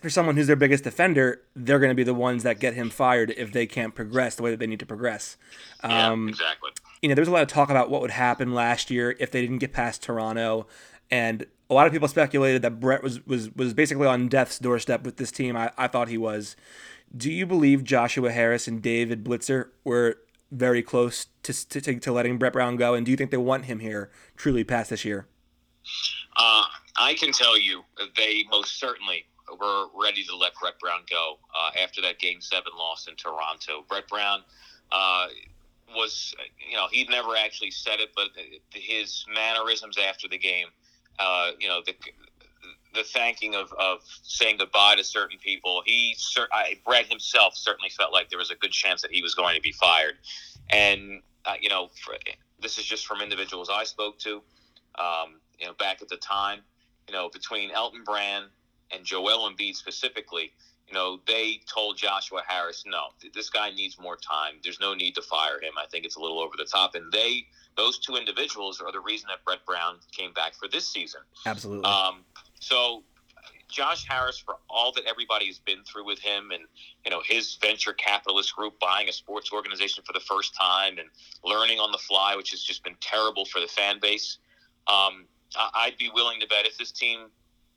for 0.00 0.10
someone 0.10 0.36
who's 0.36 0.46
their 0.46 0.56
biggest 0.56 0.84
defender, 0.84 1.42
they're 1.54 1.78
going 1.78 1.90
to 1.90 1.94
be 1.94 2.04
the 2.04 2.14
ones 2.14 2.42
that 2.42 2.60
get 2.60 2.74
him 2.74 2.90
fired 2.90 3.32
if 3.36 3.52
they 3.52 3.66
can't 3.66 3.94
progress 3.94 4.34
the 4.36 4.42
way 4.42 4.50
that 4.50 4.58
they 4.58 4.66
need 4.66 4.80
to 4.80 4.86
progress. 4.86 5.36
Um, 5.82 6.24
yeah, 6.24 6.30
exactly. 6.30 6.70
You 7.02 7.08
know, 7.08 7.14
there 7.14 7.22
was 7.22 7.28
a 7.28 7.32
lot 7.32 7.42
of 7.42 7.48
talk 7.48 7.70
about 7.70 7.90
what 7.90 8.00
would 8.00 8.12
happen 8.12 8.54
last 8.54 8.90
year 8.90 9.16
if 9.18 9.30
they 9.30 9.40
didn't 9.40 9.58
get 9.58 9.72
past 9.72 10.02
Toronto, 10.02 10.66
and 11.10 11.46
a 11.68 11.74
lot 11.74 11.86
of 11.86 11.92
people 11.92 12.08
speculated 12.08 12.62
that 12.62 12.80
Brett 12.80 13.02
was 13.02 13.24
was 13.26 13.54
was 13.54 13.74
basically 13.74 14.06
on 14.06 14.28
death's 14.28 14.58
doorstep 14.58 15.04
with 15.04 15.16
this 15.16 15.30
team. 15.30 15.56
I, 15.56 15.70
I 15.76 15.88
thought 15.88 16.08
he 16.08 16.18
was. 16.18 16.56
Do 17.14 17.30
you 17.30 17.44
believe 17.46 17.84
Joshua 17.84 18.32
Harris 18.32 18.66
and 18.66 18.80
David 18.80 19.22
Blitzer 19.22 19.68
were 19.84 20.16
very 20.50 20.82
close 20.82 21.26
to, 21.42 21.52
to, 21.68 21.98
to 21.98 22.12
letting 22.12 22.38
Brett 22.38 22.52
Brown 22.52 22.76
go? 22.76 22.94
And 22.94 23.04
do 23.04 23.10
you 23.10 23.16
think 23.16 23.30
they 23.30 23.36
want 23.36 23.66
him 23.66 23.80
here 23.80 24.10
truly 24.36 24.64
past 24.64 24.90
this 24.90 25.04
year? 25.04 25.26
Uh, 26.36 26.64
I 27.02 27.14
can 27.14 27.32
tell 27.32 27.58
you 27.58 27.82
they 28.16 28.44
most 28.50 28.78
certainly 28.78 29.24
were 29.60 29.86
ready 30.00 30.24
to 30.24 30.36
let 30.36 30.52
Brett 30.60 30.78
Brown 30.80 31.00
go 31.10 31.38
uh, 31.54 31.70
after 31.78 32.00
that 32.02 32.18
Game 32.18 32.40
7 32.40 32.64
loss 32.76 33.08
in 33.08 33.16
Toronto. 33.16 33.84
Brett 33.88 34.08
Brown 34.08 34.40
uh, 34.92 35.26
was, 35.94 36.34
you 36.70 36.76
know, 36.76 36.86
he'd 36.90 37.10
never 37.10 37.36
actually 37.36 37.70
said 37.70 38.00
it, 38.00 38.10
but 38.16 38.28
his 38.72 39.26
mannerisms 39.34 39.98
after 39.98 40.28
the 40.28 40.38
game– 40.38 40.68
uh, 41.18 41.52
you 41.58 41.68
know, 41.68 41.80
the 41.84 41.94
the 42.94 43.04
thanking 43.04 43.54
of, 43.54 43.72
of 43.78 44.00
saying 44.22 44.56
goodbye 44.58 44.96
to 44.96 45.04
certain 45.04 45.38
people. 45.38 45.82
He, 45.86 46.14
I, 46.52 46.78
Brett 46.84 47.06
himself, 47.06 47.56
certainly 47.56 47.88
felt 47.88 48.12
like 48.12 48.28
there 48.28 48.38
was 48.38 48.50
a 48.50 48.54
good 48.54 48.70
chance 48.70 49.00
that 49.00 49.10
he 49.10 49.22
was 49.22 49.34
going 49.34 49.56
to 49.56 49.62
be 49.62 49.72
fired. 49.72 50.18
And 50.68 51.22
uh, 51.46 51.54
you 51.60 51.70
know, 51.70 51.90
for, 52.04 52.14
this 52.60 52.78
is 52.78 52.84
just 52.84 53.06
from 53.06 53.20
individuals 53.20 53.70
I 53.72 53.84
spoke 53.84 54.18
to. 54.20 54.42
Um, 54.98 55.40
you 55.58 55.66
know, 55.66 55.72
back 55.74 56.02
at 56.02 56.08
the 56.08 56.16
time, 56.16 56.60
you 57.08 57.14
know, 57.14 57.28
between 57.28 57.70
Elton 57.70 58.04
Brand 58.04 58.46
and 58.90 59.04
Joel 59.04 59.50
Embiid 59.50 59.74
specifically, 59.74 60.52
you 60.92 60.94
know, 60.94 61.20
they 61.26 61.60
told 61.72 61.96
Joshua 61.96 62.42
Harris, 62.46 62.84
no, 62.86 63.08
this 63.34 63.48
guy 63.48 63.70
needs 63.70 63.98
more 63.98 64.16
time. 64.16 64.56
There's 64.62 64.80
no 64.80 64.94
need 64.94 65.14
to 65.14 65.22
fire 65.22 65.58
him. 65.60 65.72
I 65.78 65.86
think 65.90 66.04
it's 66.04 66.16
a 66.16 66.20
little 66.20 66.38
over 66.38 66.52
the 66.58 66.66
top. 66.66 66.94
And 66.94 67.10
they, 67.10 67.46
those 67.76 67.98
two 67.98 68.16
individuals, 68.16 68.80
are 68.80 68.92
the 68.92 69.00
reason 69.00 69.28
that 69.30 69.42
Brett 69.44 69.64
Brown 69.64 69.96
came 70.10 70.32
back 70.34 70.54
for 70.54 70.68
this 70.68 70.86
season. 70.86 71.22
Absolutely. 71.46 71.84
Um, 71.84 72.24
so, 72.60 73.04
Josh 73.68 74.06
Harris, 74.06 74.38
for 74.38 74.56
all 74.68 74.92
that 74.92 75.04
everybody 75.06 75.46
has 75.46 75.58
been 75.58 75.82
through 75.84 76.04
with 76.04 76.18
him, 76.18 76.50
and 76.50 76.64
you 77.06 77.10
know 77.10 77.22
his 77.24 77.56
venture 77.56 77.94
capitalist 77.94 78.54
group 78.54 78.78
buying 78.78 79.08
a 79.08 79.12
sports 79.12 79.50
organization 79.50 80.04
for 80.06 80.12
the 80.12 80.20
first 80.20 80.54
time 80.54 80.98
and 80.98 81.08
learning 81.42 81.78
on 81.78 81.90
the 81.90 81.98
fly, 81.98 82.36
which 82.36 82.50
has 82.50 82.62
just 82.62 82.84
been 82.84 82.96
terrible 83.00 83.46
for 83.46 83.60
the 83.60 83.66
fan 83.66 83.98
base. 83.98 84.36
Um, 84.86 85.24
I'd 85.74 85.96
be 85.98 86.10
willing 86.14 86.40
to 86.40 86.46
bet 86.46 86.66
if 86.66 86.78
this 86.78 86.92
team, 86.92 87.26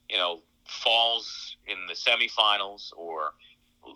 you 0.09 0.17
know, 0.17 0.41
falls 0.67 1.57
in 1.67 1.77
the 1.88 1.93
semifinals 1.93 2.91
or 2.97 3.33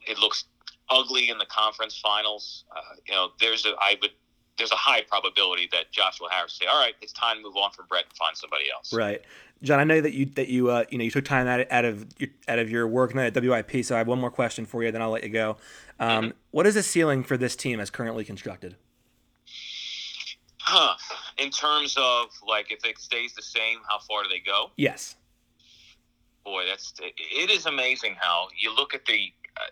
it 0.07 0.19
looks 0.19 0.45
ugly 0.89 1.29
in 1.29 1.37
the 1.37 1.45
conference 1.45 1.99
finals, 1.99 2.65
uh, 2.75 2.95
you 3.07 3.13
know, 3.13 3.29
there's 3.39 3.65
a 3.65 3.69
I 3.79 3.95
would 4.01 4.11
there's 4.59 4.71
a 4.71 4.75
high 4.75 5.01
probability 5.01 5.69
that 5.71 5.91
Joshua 5.91 6.27
Harris 6.29 6.53
say, 6.53 6.65
"All 6.65 6.79
right, 6.79 6.93
it's 7.01 7.13
time 7.13 7.37
to 7.37 7.41
move 7.41 7.55
on 7.55 7.71
from 7.71 7.85
Brett 7.87 8.03
and 8.03 8.13
find 8.13 8.35
somebody 8.35 8.65
else." 8.71 8.93
Right, 8.93 9.21
Jon. 9.63 9.79
I 9.79 9.85
know 9.85 10.01
that 10.01 10.13
you 10.13 10.25
that 10.35 10.49
you 10.49 10.69
uh, 10.69 10.83
you 10.89 10.97
know 10.99 11.03
you 11.03 11.11
took 11.11 11.25
time 11.25 11.47
out, 11.47 11.65
out 11.71 11.85
of 11.85 12.05
your, 12.19 12.29
out 12.47 12.59
of 12.59 12.69
your 12.69 12.87
work 12.87 13.15
night 13.15 13.35
at 13.35 13.43
WIP. 13.43 13.83
So 13.83 13.95
I 13.95 13.97
have 13.97 14.07
one 14.07 14.19
more 14.19 14.29
question 14.29 14.65
for 14.65 14.83
you, 14.83 14.91
then 14.91 15.01
I'll 15.01 15.09
let 15.09 15.23
you 15.23 15.29
go. 15.29 15.57
Um, 15.99 16.09
mm-hmm. 16.09 16.31
what 16.51 16.67
is 16.67 16.75
the 16.75 16.83
ceiling 16.83 17.23
for 17.23 17.37
this 17.37 17.55
team 17.55 17.79
as 17.79 17.89
currently 17.89 18.25
constructed? 18.25 18.75
Huh. 20.69 20.95
In 21.43 21.49
terms 21.51 21.95
of 21.97 22.29
like 22.47 22.71
if 22.71 22.85
it 22.85 22.99
stays 22.99 23.33
the 23.33 23.41
same, 23.41 23.79
how 23.89 23.99
far 23.99 24.23
do 24.23 24.29
they 24.29 24.39
go? 24.39 24.71
Yes 24.75 25.15
boy, 26.49 26.65
that's 26.65 26.93
it 26.99 27.49
is 27.49 27.65
amazing 27.65 28.15
how 28.19 28.47
you 28.57 28.75
look 28.75 28.93
at 28.93 29.05
the 29.05 29.31
uh, 29.57 29.69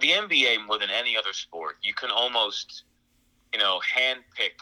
the 0.00 0.08
NBA 0.08 0.66
more 0.66 0.78
than 0.78 0.90
any 0.90 1.16
other 1.16 1.32
sport. 1.32 1.76
You 1.82 1.94
can 1.94 2.10
almost, 2.10 2.84
you 3.52 3.58
know, 3.58 3.80
handpick 3.80 4.56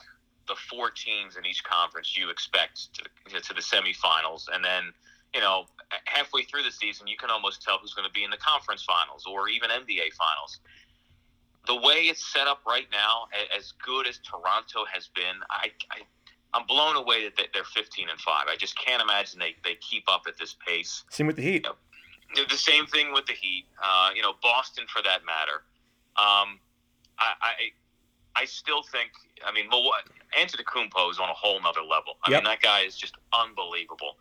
the 0.49 0.55
four 0.69 0.91
teams 0.91 1.37
in 1.37 1.47
each 1.47 1.63
conference 1.65 2.17
you 2.17 2.31
expect 2.31 2.95
to 2.95 3.05
the, 3.33 3.41
to 3.41 3.55
the 3.55 3.61
semifinals, 3.61 4.49
and 4.53 4.65
then 4.65 4.93
you 5.35 5.41
know 5.41 5.67
halfway 6.05 6.45
through 6.45 6.63
the 6.63 6.73
season 6.73 7.07
you 7.07 7.17
can 7.17 7.31
almost 7.31 7.63
tell 7.63 7.79
who's 7.79 7.95
going 7.95 8.09
to 8.09 8.13
be 8.13 8.25
in 8.25 8.31
the 8.31 8.39
conference 8.39 8.83
finals 8.83 9.27
or 9.31 9.49
even 9.49 9.71
NBA 9.71 10.13
finals. 10.19 10.61
The 11.67 11.77
way 11.77 12.09
it's 12.09 12.33
set 12.33 12.47
up 12.47 12.61
right 12.67 12.87
now, 12.91 13.27
as 13.57 13.73
good 13.85 14.07
as 14.07 14.19
Toronto 14.19 14.85
has 14.93 15.09
been, 15.15 15.37
I, 15.51 15.71
I 15.91 15.99
I'm 16.53 16.67
blown 16.67 16.97
away 16.97 17.25
that 17.37 17.49
they're 17.55 17.65
15 17.65 18.09
and 18.09 18.19
five. 18.21 18.47
I 18.49 18.57
just 18.57 18.77
can't 18.79 19.01
imagine 19.03 19.39
they, 19.39 19.55
they 19.63 19.77
keep 19.77 20.05
up 20.11 20.23
at 20.27 20.37
this 20.39 20.57
pace. 20.67 21.05
Same 21.11 21.27
with 21.29 21.37
the 21.37 21.43
Heat. 21.43 21.67
You 22.35 22.43
know, 22.43 22.49
the 22.49 22.57
same 22.57 22.87
thing 22.87 23.13
with 23.13 23.27
the 23.27 23.35
Heat. 23.35 23.67
Uh, 23.83 24.11
you 24.17 24.23
know, 24.23 24.33
Boston 24.43 24.85
for 24.93 25.01
that 25.03 25.21
matter. 25.25 25.63
Um, 26.17 26.59
I, 27.19 27.33
I 27.41 27.53
I 28.37 28.45
still 28.47 28.83
think. 28.83 29.11
I 29.45 29.53
mean, 29.53 29.69
Antetokounmpo 29.71 31.11
is 31.11 31.19
on 31.19 31.29
a 31.29 31.35
whole 31.35 31.61
nother 31.61 31.83
level. 31.83 32.15
I 32.25 32.31
Yep. 32.31 32.43
mean, 32.43 32.51
that 32.51 32.61
guy 32.61 32.81
is 32.81 32.97
just 32.97 33.17
unbelievable. 33.33 34.17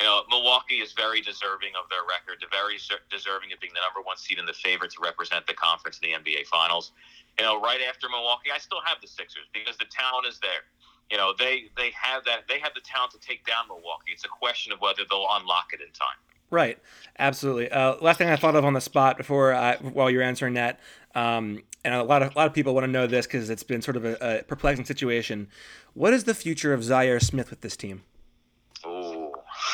You 0.00 0.06
know, 0.06 0.22
Milwaukee 0.30 0.80
is 0.80 0.92
very 0.92 1.20
deserving 1.20 1.76
of 1.78 1.88
their 1.90 2.02
record. 2.08 2.40
They're 2.40 2.52
very 2.52 2.78
ser- 2.78 3.04
deserving 3.10 3.52
of 3.52 3.60
being 3.60 3.72
the 3.74 3.84
number 3.84 4.00
one 4.04 4.16
seed 4.16 4.38
and 4.38 4.48
the 4.48 4.56
favorite 4.56 4.90
to 4.92 5.00
represent 5.02 5.46
the 5.46 5.54
conference 5.54 6.00
in 6.02 6.10
the 6.10 6.14
NBA 6.16 6.46
Finals. 6.46 6.92
You 7.38 7.44
know, 7.44 7.60
right 7.60 7.80
after 7.86 8.08
Milwaukee, 8.08 8.50
I 8.52 8.58
still 8.58 8.80
have 8.84 9.00
the 9.00 9.08
Sixers 9.08 9.46
because 9.52 9.76
the 9.76 9.86
talent 9.90 10.26
is 10.26 10.38
there. 10.40 10.64
You 11.10 11.18
know, 11.18 11.34
they 11.38 11.68
they 11.76 11.92
have 11.92 12.24
that 12.24 12.48
they 12.48 12.58
have 12.58 12.72
the 12.74 12.80
talent 12.80 13.12
to 13.12 13.20
take 13.20 13.44
down 13.44 13.68
Milwaukee. 13.68 14.12
It's 14.12 14.24
a 14.24 14.32
question 14.32 14.72
of 14.72 14.80
whether 14.80 15.02
they'll 15.08 15.28
unlock 15.30 15.72
it 15.72 15.80
in 15.80 15.92
time. 15.92 16.16
Right, 16.50 16.78
absolutely. 17.18 17.70
Uh, 17.70 17.96
last 18.02 18.18
thing 18.18 18.28
I 18.28 18.36
thought 18.36 18.54
of 18.56 18.64
on 18.64 18.74
the 18.74 18.80
spot 18.80 19.16
before 19.16 19.54
I, 19.54 19.76
while 19.76 20.10
you're 20.10 20.22
answering 20.22 20.52
that, 20.54 20.80
um, 21.14 21.62
and 21.82 21.94
a 21.94 22.02
lot 22.02 22.22
of 22.22 22.34
a 22.34 22.38
lot 22.38 22.46
of 22.46 22.52
people 22.52 22.74
want 22.74 22.84
to 22.84 22.90
know 22.90 23.06
this 23.06 23.26
because 23.26 23.48
it's 23.48 23.62
been 23.62 23.80
sort 23.80 23.96
of 23.96 24.04
a, 24.04 24.16
a 24.20 24.42
perplexing 24.42 24.84
situation. 24.84 25.48
What 25.94 26.12
is 26.12 26.24
the 26.24 26.34
future 26.34 26.74
of 26.74 26.84
Zaire 26.84 27.20
Smith 27.20 27.50
with 27.50 27.62
this 27.62 27.76
team? 27.76 28.02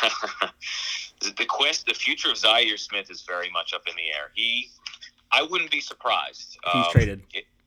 The 1.21 1.47
quest, 1.47 1.87
the 1.87 1.95
future 1.95 2.31
of 2.31 2.37
Zaire 2.37 2.77
Smith 2.77 3.11
is 3.11 3.23
very 3.23 3.51
much 3.51 3.75
up 3.75 3.83
in 3.89 3.97
the 3.97 4.05
air. 4.05 4.31
He, 4.35 4.71
I 5.33 5.43
wouldn't 5.43 5.71
be 5.71 5.81
surprised 5.81 6.57
If 6.65 6.73
he's 6.73 6.87
um, 6.87 6.93
traded. 6.93 7.23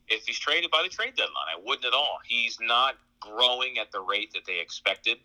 if 0.08 0.24
he's 0.26 0.40
traded 0.40 0.72
by 0.72 0.82
the 0.84 0.90
trade 0.90 1.16
deadline. 1.18 1.48
I 1.54 1.60
wouldn't 1.62 1.86
at 1.86 1.94
all. 1.94 2.20
He's 2.26 2.58
not 2.62 2.96
growing 3.20 3.78
at 3.78 3.92
the 3.92 4.00
rate 4.00 4.32
that 4.34 4.46
they 4.48 4.60
expected, 4.60 5.18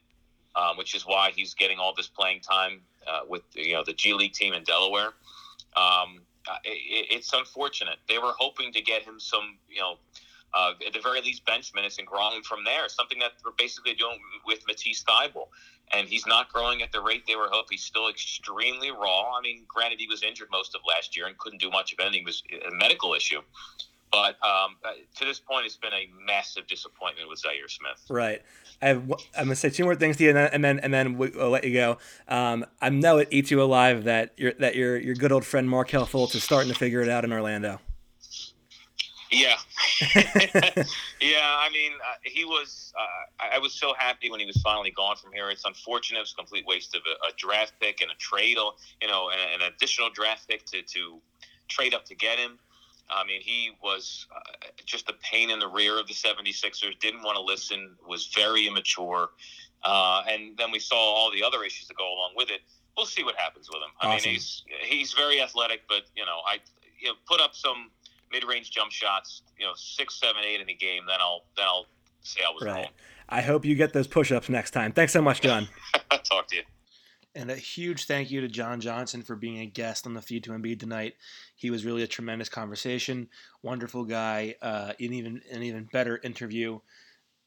um, 0.56 0.76
which 0.76 0.94
is 0.96 1.06
why 1.06 1.30
he's 1.36 1.54
getting 1.54 1.78
all 1.78 1.94
this 1.94 2.08
playing 2.08 2.40
time 2.40 2.80
uh, 3.06 3.20
with 3.28 3.42
you 3.54 3.74
know 3.74 3.84
the 3.84 3.92
G 3.92 4.12
League 4.12 4.32
team 4.32 4.52
in 4.54 4.64
Delaware. 4.64 5.10
Um, 5.76 6.20
it, 6.64 7.06
it's 7.10 7.32
unfortunate. 7.32 7.98
They 8.08 8.18
were 8.18 8.32
hoping 8.38 8.72
to 8.72 8.80
get 8.80 9.02
him 9.02 9.20
some, 9.20 9.58
you 9.68 9.80
know, 9.80 9.98
uh, 10.54 10.72
at 10.86 10.92
the 10.92 11.00
very 11.00 11.20
least 11.20 11.44
bench 11.44 11.72
minutes 11.74 11.98
and 11.98 12.06
growing 12.06 12.42
from 12.42 12.64
there. 12.64 12.88
Something 12.88 13.18
that 13.18 13.32
we're 13.44 13.52
basically 13.58 13.94
doing 13.94 14.18
with 14.46 14.60
Matisse 14.66 15.04
Thybulle. 15.04 15.48
And 15.92 16.08
he's 16.08 16.26
not 16.26 16.52
growing 16.52 16.82
at 16.82 16.90
the 16.90 17.00
rate 17.00 17.24
they 17.28 17.36
were 17.36 17.48
hoping. 17.50 17.76
He's 17.76 17.84
still 17.84 18.08
extremely 18.08 18.90
raw. 18.90 19.36
I 19.38 19.40
mean, 19.40 19.64
granted, 19.68 20.00
he 20.00 20.08
was 20.08 20.22
injured 20.22 20.48
most 20.50 20.74
of 20.74 20.80
last 20.88 21.16
year 21.16 21.26
and 21.26 21.38
couldn't 21.38 21.60
do 21.60 21.70
much 21.70 21.92
of 21.92 22.00
anything. 22.00 22.22
It 22.22 22.26
was 22.26 22.42
a 22.66 22.74
medical 22.74 23.14
issue. 23.14 23.40
But 24.12 24.36
um, 24.42 24.76
to 25.16 25.24
this 25.24 25.38
point, 25.38 25.66
it's 25.66 25.76
been 25.76 25.92
a 25.92 26.08
massive 26.24 26.66
disappointment 26.66 27.28
with 27.28 27.38
Zaire 27.38 27.68
Smith. 27.68 28.04
Right. 28.08 28.42
I 28.80 28.90
I'm 28.90 29.08
gonna 29.36 29.56
say 29.56 29.70
two 29.70 29.84
more 29.84 29.94
things 29.94 30.16
to 30.18 30.24
you, 30.24 30.30
and 30.30 30.38
then 30.38 30.50
and 30.52 30.64
then, 30.64 30.78
and 30.80 30.94
then 30.94 31.18
we'll 31.18 31.50
let 31.50 31.64
you 31.64 31.72
go. 31.72 31.98
Um, 32.28 32.64
I 32.80 32.90
know 32.90 33.18
it 33.18 33.28
eats 33.30 33.50
you 33.50 33.62
alive 33.62 34.04
that 34.04 34.32
your 34.36 34.52
that 34.54 34.74
your 34.76 34.96
your 34.96 35.14
good 35.14 35.32
old 35.32 35.44
friend 35.44 35.68
Markelle 35.68 36.06
Fultz 36.06 36.34
is 36.34 36.44
starting 36.44 36.72
to 36.72 36.78
figure 36.78 37.00
it 37.00 37.08
out 37.08 37.24
in 37.24 37.32
Orlando. 37.32 37.80
Yeah, 39.30 39.56
yeah. 41.20 41.56
I 41.58 41.68
mean, 41.72 41.92
uh, 41.94 42.14
he 42.22 42.44
was. 42.44 42.92
Uh, 42.98 43.44
I- 43.54 43.58
was 43.58 43.72
so 43.72 43.94
happy 43.98 44.30
when 44.30 44.38
he 44.38 44.46
was 44.46 44.56
finally 44.58 44.90
gone 44.90 45.16
from 45.16 45.32
here. 45.32 45.48
It's 45.50 45.64
unfortunate. 45.64 46.20
It's 46.20 46.32
a 46.32 46.36
complete 46.36 46.64
waste 46.66 46.94
of 46.94 47.02
a, 47.06 47.26
a 47.26 47.30
draft 47.36 47.72
pick 47.80 48.00
and 48.02 48.10
a 48.10 48.14
trade. 48.16 48.56
You 49.02 49.08
know, 49.08 49.30
and 49.30 49.62
an 49.62 49.72
additional 49.74 50.10
draft 50.10 50.48
pick 50.48 50.64
to 50.66 50.82
to 50.82 51.20
trade 51.68 51.94
up 51.94 52.04
to 52.06 52.14
get 52.14 52.38
him. 52.38 52.58
I 53.08 53.24
mean, 53.24 53.40
he 53.40 53.70
was 53.82 54.26
uh, 54.34 54.40
just 54.84 55.08
a 55.08 55.14
pain 55.22 55.50
in 55.50 55.58
the 55.58 55.68
rear 55.68 55.98
of 55.98 56.06
the 56.08 56.14
76ers. 56.14 56.98
Didn't 57.00 57.22
want 57.22 57.36
to 57.36 57.42
listen. 57.42 57.96
Was 58.06 58.26
very 58.34 58.66
immature. 58.66 59.30
Uh, 59.82 60.22
and 60.28 60.56
then 60.56 60.70
we 60.72 60.78
saw 60.80 60.96
all 60.96 61.30
the 61.30 61.42
other 61.42 61.62
issues 61.64 61.86
that 61.88 61.96
go 61.96 62.04
along 62.06 62.32
with 62.36 62.50
it. 62.50 62.60
We'll 62.96 63.06
see 63.06 63.22
what 63.24 63.36
happens 63.36 63.68
with 63.68 63.78
him. 63.82 63.90
I 64.00 64.06
Awesome. 64.14 64.28
mean, 64.30 64.34
he's 64.34 64.62
he's 64.82 65.12
very 65.12 65.40
athletic, 65.40 65.82
but 65.88 66.02
you 66.16 66.24
know, 66.24 66.40
I 66.46 66.58
you 66.98 67.08
know, 67.08 67.14
put 67.28 67.40
up 67.40 67.54
some 67.54 67.90
mid-range 68.32 68.70
jump 68.70 68.90
shots, 68.90 69.42
you 69.58 69.66
know, 69.66 69.72
six, 69.76 70.18
seven, 70.20 70.42
eight 70.44 70.60
in 70.60 70.68
a 70.68 70.74
game, 70.74 71.04
then 71.06 71.18
I'll 71.20 71.44
then 71.56 71.66
I'll 71.66 71.86
say 72.22 72.40
I 72.46 72.50
was 72.50 72.62
Right. 72.62 72.90
I 73.28 73.40
hope 73.40 73.64
you 73.64 73.74
get 73.74 73.92
those 73.92 74.06
push-ups 74.06 74.48
next 74.48 74.70
time. 74.70 74.92
Thanks 74.92 75.12
so 75.12 75.20
much, 75.20 75.40
Jon. 75.40 75.68
Talk 76.24 76.48
to 76.48 76.56
you. 76.56 76.62
And 77.34 77.50
a 77.50 77.56
huge 77.56 78.06
thank 78.06 78.30
you 78.30 78.40
to 78.40 78.48
Jon 78.48 78.80
Johnson 78.80 79.22
for 79.22 79.36
being 79.36 79.58
a 79.58 79.66
guest 79.66 80.06
on 80.06 80.14
the 80.14 80.22
Feed 80.22 80.44
to 80.44 80.52
Embiid 80.52 80.80
tonight. 80.80 81.16
He 81.54 81.70
was 81.70 81.84
really 81.84 82.02
a 82.02 82.06
tremendous 82.06 82.48
conversation, 82.48 83.28
wonderful 83.62 84.04
guy, 84.04 84.54
uh, 84.62 84.92
an 84.98 85.12
even 85.12 85.42
an 85.52 85.62
even 85.62 85.88
better 85.92 86.18
interview. 86.22 86.80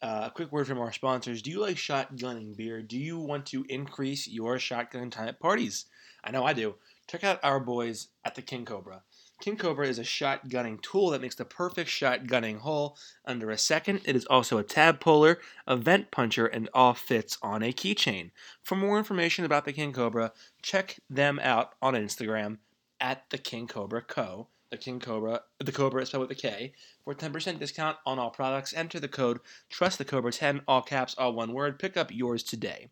Uh, 0.01 0.23
a 0.25 0.31
quick 0.31 0.51
word 0.51 0.67
from 0.67 0.79
our 0.79 0.93
sponsors. 0.93 1.41
Do 1.41 1.49
you 1.49 1.59
like 1.59 1.75
shotgunning 1.75 2.55
beer? 2.55 2.81
Do 2.81 2.97
you 2.97 3.17
want 3.17 3.47
to 3.47 3.65
increase 3.67 4.27
your 4.27 4.59
shotgun 4.59 5.09
time 5.09 5.27
at 5.27 5.39
parties? 5.39 5.85
I 6.23 6.31
know 6.31 6.45
I 6.45 6.53
do. 6.53 6.75
Check 7.07 7.23
out 7.23 7.39
our 7.43 7.59
boys 7.59 8.09
at 8.23 8.35
the 8.35 8.41
King 8.41 8.65
Cobra. 8.65 9.01
King 9.39 9.55
Cobra 9.55 9.87
is 9.87 9.97
a 9.97 10.03
shotgunning 10.03 10.81
tool 10.81 11.11
that 11.11 11.21
makes 11.21 11.35
the 11.35 11.45
perfect 11.45 11.89
shotgunning 11.89 12.59
hole 12.59 12.97
under 13.23 13.49
a 13.49 13.57
second. 13.57 14.01
It 14.03 14.17
is 14.17 14.25
also 14.25 14.57
a 14.57 14.63
tab 14.63 14.99
puller, 14.99 15.39
a 15.65 15.77
vent 15.77 16.11
puncher, 16.11 16.45
and 16.45 16.67
all 16.73 16.93
fits 16.93 17.37
on 17.41 17.63
a 17.63 17.71
keychain. 17.71 18.31
For 18.61 18.75
more 18.75 18.97
information 18.97 19.45
about 19.45 19.63
the 19.63 19.71
King 19.71 19.93
Cobra, 19.93 20.33
check 20.61 20.99
them 21.09 21.39
out 21.41 21.73
on 21.81 21.93
Instagram 21.93 22.57
at 22.99 23.29
the 23.29 23.37
King 23.37 23.67
Cobra 23.67 24.01
Co. 24.01 24.47
The 24.71 24.77
King 24.77 24.99
Cobra, 24.99 25.41
the 25.57 25.71
Cobra 25.71 26.03
is 26.03 26.09
spelled 26.09 26.27
with 26.27 26.37
a 26.37 26.39
K. 26.39 26.73
For 27.03 27.15
10% 27.15 27.57
discount 27.59 27.97
on 28.05 28.19
all 28.19 28.29
products, 28.29 28.73
enter 28.73 28.99
the 28.99 29.07
code 29.07 29.39
Trust 29.69 29.97
the 29.97 30.05
Cobra 30.05 30.31
10, 30.31 30.61
all 30.67 30.83
caps, 30.83 31.15
all 31.17 31.33
one 31.33 31.53
word. 31.53 31.79
Pick 31.79 31.97
up 31.97 32.13
yours 32.13 32.43
today. 32.43 32.89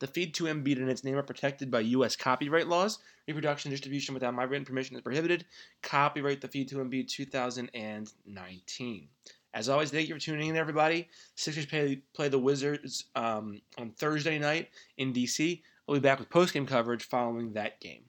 The 0.00 0.06
feed 0.06 0.34
to 0.34 0.44
Embiid 0.44 0.76
and 0.76 0.88
its 0.88 1.02
name 1.02 1.16
are 1.16 1.22
protected 1.22 1.70
by 1.70 1.80
U.S. 1.80 2.14
copyright 2.14 2.68
laws. 2.68 2.98
Reproduction 3.26 3.68
and 3.68 3.72
distribution 3.72 4.14
without 4.14 4.34
my 4.34 4.44
written 4.44 4.64
permission 4.64 4.96
is 4.96 5.02
prohibited. 5.02 5.44
Copyright 5.82 6.40
the 6.40 6.48
feed 6.48 6.68
to 6.68 6.76
Embiid 6.76 7.08
2019. 7.08 9.08
As 9.54 9.68
always, 9.68 9.90
thank 9.90 10.08
you 10.08 10.14
for 10.14 10.20
tuning 10.20 10.50
in, 10.50 10.56
everybody. 10.56 11.08
Sixers 11.34 11.66
play, 11.66 12.00
play 12.14 12.28
the 12.28 12.38
Wizards 12.38 13.06
um, 13.16 13.60
on 13.76 13.90
Thursday 13.90 14.38
night 14.38 14.68
in 14.98 15.12
D.C. 15.12 15.62
We'll 15.86 15.98
be 15.98 16.02
back 16.02 16.18
with 16.18 16.30
post 16.30 16.54
game 16.54 16.66
coverage 16.66 17.04
following 17.04 17.52
that 17.54 17.80
game. 17.80 18.04